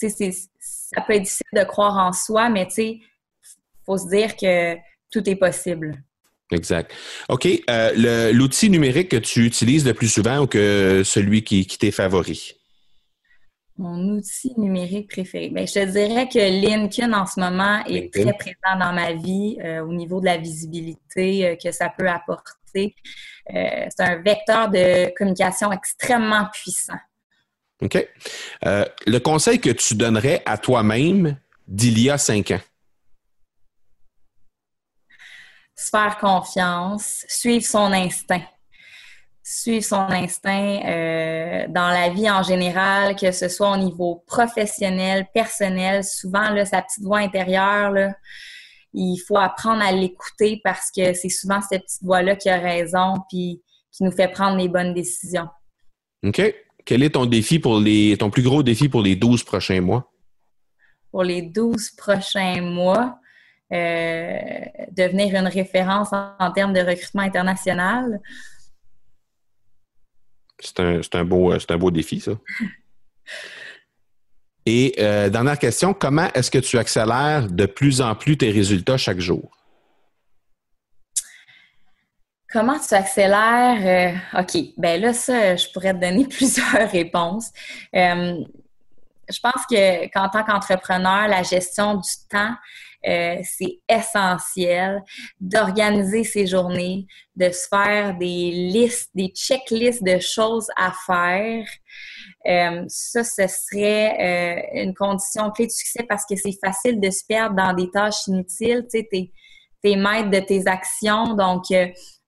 tu 0.00 0.10
sais, 0.10 0.32
ça 0.58 1.00
peut 1.02 1.14
être 1.14 1.22
difficile 1.22 1.46
de 1.54 1.64
croire 1.64 1.96
en 1.96 2.12
soi, 2.12 2.48
mais 2.48 2.66
tu 2.66 2.74
sais, 2.74 2.98
faut 3.84 3.98
se 3.98 4.08
dire 4.08 4.36
que 4.36 4.76
tout 5.10 5.28
est 5.28 5.36
possible. 5.36 6.02
Exact. 6.50 6.92
OK. 7.28 7.46
Euh, 7.68 8.32
l'outil 8.32 8.70
numérique 8.70 9.10
que 9.10 9.16
tu 9.16 9.44
utilises 9.44 9.86
le 9.86 9.92
plus 9.92 10.08
souvent 10.08 10.38
ou 10.38 10.46
que 10.46 11.02
celui 11.04 11.44
qui, 11.44 11.66
qui 11.66 11.78
t'est 11.78 11.90
favori? 11.90 12.54
Mon 13.76 14.16
outil 14.16 14.54
numérique 14.56 15.08
préféré. 15.10 15.50
Bien, 15.50 15.64
je 15.64 15.74
te 15.74 15.84
dirais 15.84 16.28
que 16.28 16.38
LinkedIn 16.38 17.12
en 17.12 17.26
ce 17.26 17.38
moment 17.38 17.84
est 17.84 18.12
très 18.12 18.32
présent 18.32 18.78
dans 18.80 18.92
ma 18.92 19.12
vie 19.12 19.56
euh, 19.62 19.84
au 19.84 19.92
niveau 19.92 20.20
de 20.20 20.24
la 20.24 20.36
visibilité 20.36 21.56
que 21.62 21.70
ça 21.70 21.92
peut 21.96 22.08
apporter. 22.08 22.94
c'est 23.46 24.00
un 24.00 24.16
vecteur 24.16 24.68
de 24.70 25.14
communication 25.16 25.70
extrêmement 25.70 26.48
puissant. 26.52 26.98
OK? 27.80 28.08
Euh, 28.66 28.84
le 29.06 29.18
conseil 29.18 29.60
que 29.60 29.70
tu 29.70 29.94
donnerais 29.94 30.42
à 30.46 30.58
toi-même 30.58 31.36
d'il 31.66 32.00
y 32.00 32.10
a 32.10 32.18
cinq 32.18 32.50
ans? 32.50 32.60
se 35.78 35.90
faire 35.90 36.18
confiance, 36.18 37.24
suivre 37.28 37.64
son 37.64 37.92
instinct. 37.92 38.42
Suivre 39.44 39.84
son 39.84 40.10
instinct 40.10 40.80
euh, 40.84 41.66
dans 41.68 41.88
la 41.88 42.10
vie 42.10 42.28
en 42.28 42.42
général, 42.42 43.14
que 43.14 43.30
ce 43.30 43.48
soit 43.48 43.70
au 43.70 43.76
niveau 43.76 44.24
professionnel, 44.26 45.26
personnel, 45.32 46.04
souvent 46.04 46.50
là, 46.50 46.66
sa 46.66 46.82
petite 46.82 47.04
voix 47.04 47.18
intérieure, 47.18 47.92
là, 47.92 48.12
il 48.92 49.16
faut 49.18 49.38
apprendre 49.38 49.82
à 49.82 49.92
l'écouter 49.92 50.60
parce 50.64 50.90
que 50.90 51.12
c'est 51.12 51.28
souvent 51.28 51.60
cette 51.62 51.84
petite 51.84 52.02
voix-là 52.02 52.34
qui 52.34 52.50
a 52.50 52.58
raison 52.58 53.14
puis 53.30 53.62
qui 53.92 54.02
nous 54.02 54.12
fait 54.12 54.28
prendre 54.28 54.56
les 54.56 54.68
bonnes 54.68 54.92
décisions. 54.92 55.48
OK? 56.26 56.42
Quel 56.88 57.02
est 57.02 57.10
ton 57.10 57.26
défi 57.26 57.58
pour 57.58 57.80
les 57.80 58.16
ton 58.16 58.30
plus 58.30 58.42
gros 58.42 58.62
défi 58.62 58.88
pour 58.88 59.02
les 59.02 59.14
12 59.14 59.44
prochains 59.44 59.82
mois? 59.82 60.10
Pour 61.10 61.22
les 61.22 61.42
12 61.42 61.90
prochains 61.90 62.62
mois, 62.62 63.18
euh, 63.70 64.38
devenir 64.92 65.34
une 65.34 65.48
référence 65.48 66.08
en, 66.14 66.50
termes 66.50 66.72
de 66.72 66.80
recrutement 66.80 67.20
international. 67.20 68.22
C'est 70.58 70.80
un, 70.80 71.02
un, 71.12 71.24
beau, 71.26 71.52
un 71.52 71.76
beau 71.76 71.90
défi, 71.90 72.20
ça. 72.20 72.32
Et 74.64 74.94
euh, 74.98 75.28
dernière 75.28 75.58
question, 75.58 75.92
comment 75.92 76.32
est-ce 76.32 76.50
que 76.50 76.56
tu 76.56 76.78
accélères 76.78 77.48
de 77.50 77.66
plus 77.66 78.00
en 78.00 78.14
plus 78.14 78.38
tes 78.38 78.50
résultats 78.50 78.96
chaque 78.96 79.20
jour? 79.20 79.57
Comment 82.50 82.78
tu 82.78 82.94
accélères? 82.94 84.16
Euh, 84.34 84.40
OK, 84.40 84.72
ben 84.76 85.00
là, 85.00 85.12
ça, 85.12 85.56
je 85.56 85.66
pourrais 85.72 85.92
te 85.92 86.00
donner 86.00 86.26
plusieurs 86.30 86.90
réponses. 86.90 87.50
Euh, 87.94 88.42
je 89.30 89.40
pense 89.40 89.66
que 89.70 90.06
qu'en 90.08 90.28
tant 90.30 90.42
qu'entrepreneur, 90.42 91.28
la 91.28 91.42
gestion 91.42 91.96
du 91.96 92.10
temps, 92.30 92.54
c'est 93.04 93.78
essentiel 93.88 95.02
d'organiser 95.38 96.24
ses 96.24 96.46
journées, 96.46 97.06
de 97.36 97.50
se 97.50 97.68
faire 97.68 98.16
des 98.18 98.50
listes, 98.50 99.10
des 99.14 99.28
checklists 99.28 100.02
de 100.02 100.18
choses 100.18 100.68
à 100.76 100.92
faire. 101.06 101.64
Euh, 102.46 102.84
ça, 102.88 103.24
ce 103.24 103.46
serait 103.46 104.62
euh, 104.74 104.82
une 104.82 104.94
condition 104.94 105.50
clé 105.50 105.66
de 105.66 105.72
succès 105.72 106.04
parce 106.08 106.24
que 106.24 106.34
c'est 106.36 106.56
facile 106.64 107.00
de 107.00 107.10
se 107.10 107.24
perdre 107.26 107.56
dans 107.56 107.74
des 107.74 107.90
tâches 107.90 108.26
inutiles. 108.26 108.86
Tu 108.90 109.00
sais, 109.00 109.08
t'es, 109.10 109.32
es 109.84 109.96
maître 109.96 110.30
de 110.30 110.40
tes 110.40 110.66
actions. 110.66 111.34
Donc, 111.34 111.64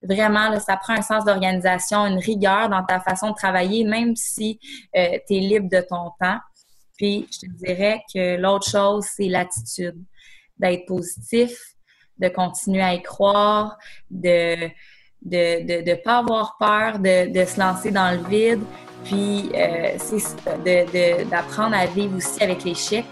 euh, 0.02 0.14
vraiment, 0.14 0.58
ça 0.60 0.76
prend 0.76 0.94
un 0.94 1.02
sens 1.02 1.24
d'organisation, 1.24 2.06
une 2.06 2.18
rigueur 2.18 2.68
dans 2.68 2.84
ta 2.84 3.00
façon 3.00 3.30
de 3.30 3.34
travailler, 3.34 3.84
même 3.84 4.16
si 4.16 4.58
tu 4.94 5.00
es 5.00 5.20
libre 5.30 5.68
de 5.70 5.80
ton 5.80 6.10
temps. 6.20 6.38
Puis, 6.96 7.26
je 7.32 7.46
te 7.46 7.52
dirais 7.64 8.02
que 8.12 8.36
l'autre 8.36 8.68
chose, 8.68 9.06
c'est 9.16 9.28
l'attitude. 9.28 9.96
D'être 10.58 10.84
positif, 10.86 11.58
de 12.18 12.28
continuer 12.28 12.82
à 12.82 12.94
y 12.94 13.02
croire, 13.02 13.78
de 14.10 14.68
de 15.22 15.36
ne 15.36 15.82
de, 15.82 15.90
de 15.90 15.94
pas 16.02 16.18
avoir 16.18 16.56
peur 16.58 16.98
de, 16.98 17.30
de, 17.30 17.44
se 17.44 17.60
lancer 17.60 17.90
dans 17.90 18.18
le 18.18 18.26
vide, 18.26 18.62
puis, 19.04 19.50
euh, 19.54 19.96
c'est 19.98 21.28
d'apprendre 21.30 21.74
à 21.76 21.86
vivre 21.86 22.16
aussi 22.16 22.42
avec 22.42 22.64
l'échec. 22.64 23.04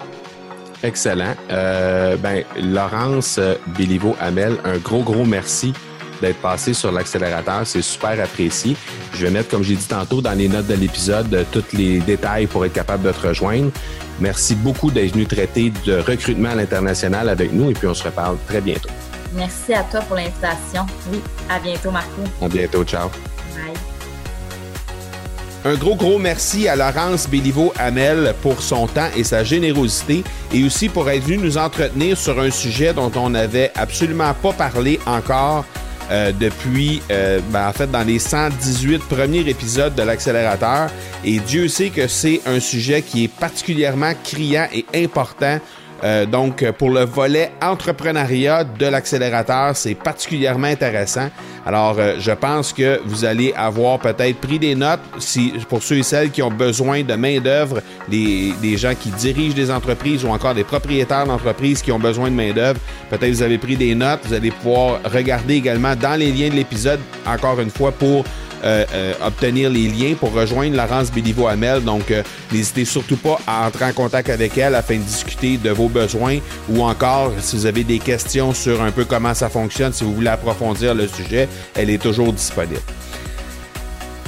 Excellent. 0.82 1.34
Euh, 1.50 2.16
ben, 2.16 2.44
Laurence 2.56 3.38
euh, 3.38 3.54
Béliveau-Hamel, 3.76 4.58
un 4.64 4.78
gros, 4.78 5.02
gros 5.02 5.24
merci 5.24 5.72
d'être 6.20 6.40
passé 6.40 6.74
sur 6.74 6.92
l'accélérateur. 6.92 7.62
C'est 7.64 7.82
super 7.82 8.20
apprécié. 8.22 8.76
Je 9.12 9.26
vais 9.26 9.30
mettre, 9.30 9.48
comme 9.48 9.62
j'ai 9.62 9.76
dit 9.76 9.86
tantôt, 9.86 10.20
dans 10.20 10.32
les 10.32 10.48
notes 10.48 10.66
de 10.66 10.74
l'épisode, 10.74 11.32
euh, 11.34 11.44
tous 11.50 11.64
les 11.72 12.00
détails 12.00 12.46
pour 12.46 12.64
être 12.64 12.72
capable 12.72 13.04
de 13.04 13.12
te 13.12 13.26
rejoindre. 13.26 13.70
Merci 14.20 14.54
beaucoup 14.54 14.90
d'être 14.90 15.12
venu 15.12 15.26
traiter 15.26 15.72
de 15.86 15.98
recrutement 15.98 16.50
à 16.50 16.54
l'international 16.54 17.28
avec 17.28 17.52
nous 17.52 17.70
et 17.70 17.74
puis 17.74 17.86
on 17.86 17.94
se 17.94 18.04
reparle 18.04 18.36
très 18.48 18.60
bientôt. 18.60 18.88
Merci 19.34 19.74
à 19.74 19.82
toi 19.84 20.00
pour 20.00 20.16
l'invitation. 20.16 20.86
Oui, 21.12 21.20
à 21.48 21.58
bientôt, 21.58 21.90
Marco. 21.90 22.22
À 22.42 22.48
bientôt. 22.48 22.82
Ciao. 22.84 23.10
Un 25.64 25.74
gros, 25.74 25.96
gros 25.96 26.18
merci 26.18 26.68
à 26.68 26.76
Laurence 26.76 27.28
Béliveau-Hamel 27.28 28.34
pour 28.42 28.62
son 28.62 28.86
temps 28.86 29.10
et 29.16 29.24
sa 29.24 29.42
générosité 29.42 30.22
et 30.54 30.64
aussi 30.64 30.88
pour 30.88 31.10
être 31.10 31.24
venu 31.24 31.38
nous 31.38 31.58
entretenir 31.58 32.16
sur 32.16 32.38
un 32.38 32.50
sujet 32.50 32.94
dont 32.94 33.10
on 33.16 33.30
n'avait 33.30 33.72
absolument 33.74 34.32
pas 34.34 34.52
parlé 34.52 35.00
encore 35.04 35.64
euh, 36.10 36.32
depuis, 36.32 37.02
euh, 37.10 37.40
ben, 37.50 37.68
en 37.68 37.72
fait, 37.72 37.90
dans 37.90 38.02
les 38.02 38.18
118 38.18 39.02
premiers 39.04 39.48
épisodes 39.48 39.94
de 39.94 40.02
l'accélérateur. 40.02 40.90
Et 41.24 41.38
Dieu 41.40 41.68
sait 41.68 41.90
que 41.90 42.06
c'est 42.06 42.40
un 42.46 42.60
sujet 42.60 43.02
qui 43.02 43.24
est 43.24 43.28
particulièrement 43.28 44.12
criant 44.24 44.68
et 44.72 44.86
important 44.94 45.58
euh, 46.04 46.26
donc, 46.26 46.64
pour 46.72 46.90
le 46.90 47.04
volet 47.04 47.52
entrepreneuriat 47.60 48.64
de 48.64 48.86
l'accélérateur, 48.86 49.76
c'est 49.76 49.94
particulièrement 49.94 50.68
intéressant. 50.68 51.28
Alors, 51.66 51.96
euh, 51.98 52.14
je 52.18 52.30
pense 52.30 52.72
que 52.72 53.00
vous 53.04 53.24
allez 53.24 53.52
avoir 53.56 53.98
peut-être 53.98 54.38
pris 54.38 54.58
des 54.58 54.74
notes 54.74 55.00
si, 55.18 55.52
pour 55.68 55.82
ceux 55.82 55.98
et 55.98 56.02
celles 56.02 56.30
qui 56.30 56.40
ont 56.40 56.50
besoin 56.50 57.02
de 57.02 57.14
main-d'œuvre, 57.14 57.82
des, 58.08 58.76
gens 58.76 58.94
qui 58.94 59.10
dirigent 59.10 59.54
des 59.54 59.70
entreprises 59.70 60.24
ou 60.24 60.28
encore 60.28 60.54
des 60.54 60.64
propriétaires 60.64 61.26
d'entreprises 61.26 61.82
qui 61.82 61.90
ont 61.90 61.98
besoin 61.98 62.30
de 62.30 62.34
main-d'œuvre. 62.34 62.80
Peut-être 63.10 63.32
vous 63.32 63.42
avez 63.42 63.58
pris 63.58 63.76
des 63.76 63.94
notes. 63.94 64.20
Vous 64.24 64.34
allez 64.34 64.50
pouvoir 64.50 65.00
regarder 65.04 65.54
également 65.54 65.96
dans 65.96 66.18
les 66.18 66.30
liens 66.30 66.48
de 66.48 66.54
l'épisode, 66.54 67.00
encore 67.26 67.60
une 67.60 67.70
fois, 67.70 67.90
pour 67.92 68.24
obtenir 69.22 69.70
les 69.70 69.88
liens 69.88 70.14
pour 70.18 70.32
rejoindre 70.32 70.76
Laurence 70.76 71.10
Béliveau-Hamel. 71.12 71.82
Donc, 71.82 72.10
euh, 72.10 72.22
n'hésitez 72.52 72.84
surtout 72.84 73.16
pas 73.16 73.38
à 73.46 73.66
entrer 73.66 73.86
en 73.86 73.92
contact 73.92 74.30
avec 74.30 74.56
elle 74.58 74.74
afin 74.74 74.96
de 74.96 75.02
discuter 75.02 75.56
de 75.56 75.70
vos 75.70 75.88
besoins 75.88 76.38
ou 76.68 76.82
encore, 76.82 77.32
si 77.40 77.56
vous 77.56 77.66
avez 77.66 77.84
des 77.84 77.98
questions 77.98 78.52
sur 78.54 78.82
un 78.82 78.90
peu 78.90 79.04
comment 79.04 79.34
ça 79.34 79.48
fonctionne, 79.48 79.92
si 79.92 80.04
vous 80.04 80.14
voulez 80.14 80.28
approfondir 80.28 80.94
le 80.94 81.06
sujet, 81.08 81.48
elle 81.74 81.90
est 81.90 82.02
toujours 82.02 82.32
disponible. 82.32 82.80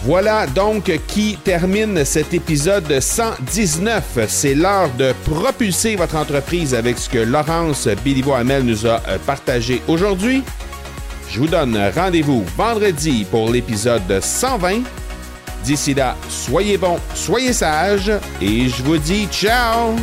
Voilà 0.03 0.47
donc 0.47 0.91
qui 1.09 1.37
termine 1.45 2.07
cet 2.07 2.33
épisode 2.33 3.01
119. 3.01 4.21
C'est 4.29 4.55
l'heure 4.55 4.89
de 4.99 5.13
propulser 5.31 5.95
votre 5.95 6.17
entreprise 6.17 6.75
avec 6.75 6.97
ce 6.97 7.11
que 7.11 7.19
Laurence 7.19 7.87
Béliveau-Hamel 8.03 8.63
nous 8.63 8.87
a 8.87 9.01
partagé 9.27 9.83
aujourd'hui. 9.89 10.43
Je 11.33 11.39
vous 11.39 11.47
donne 11.47 11.79
rendez-vous 11.95 12.45
vendredi 12.57 13.25
pour 13.31 13.51
l'épisode 13.51 14.21
120. 14.21 14.83
D'ici 15.65 15.95
là, 15.95 16.17
soyez 16.29 16.77
bons, 16.77 16.99
soyez 17.15 17.53
sages 17.53 18.11
et 18.43 18.69
je 18.69 18.83
vous 18.83 18.99
dis 18.99 19.29
ciao 19.31 19.95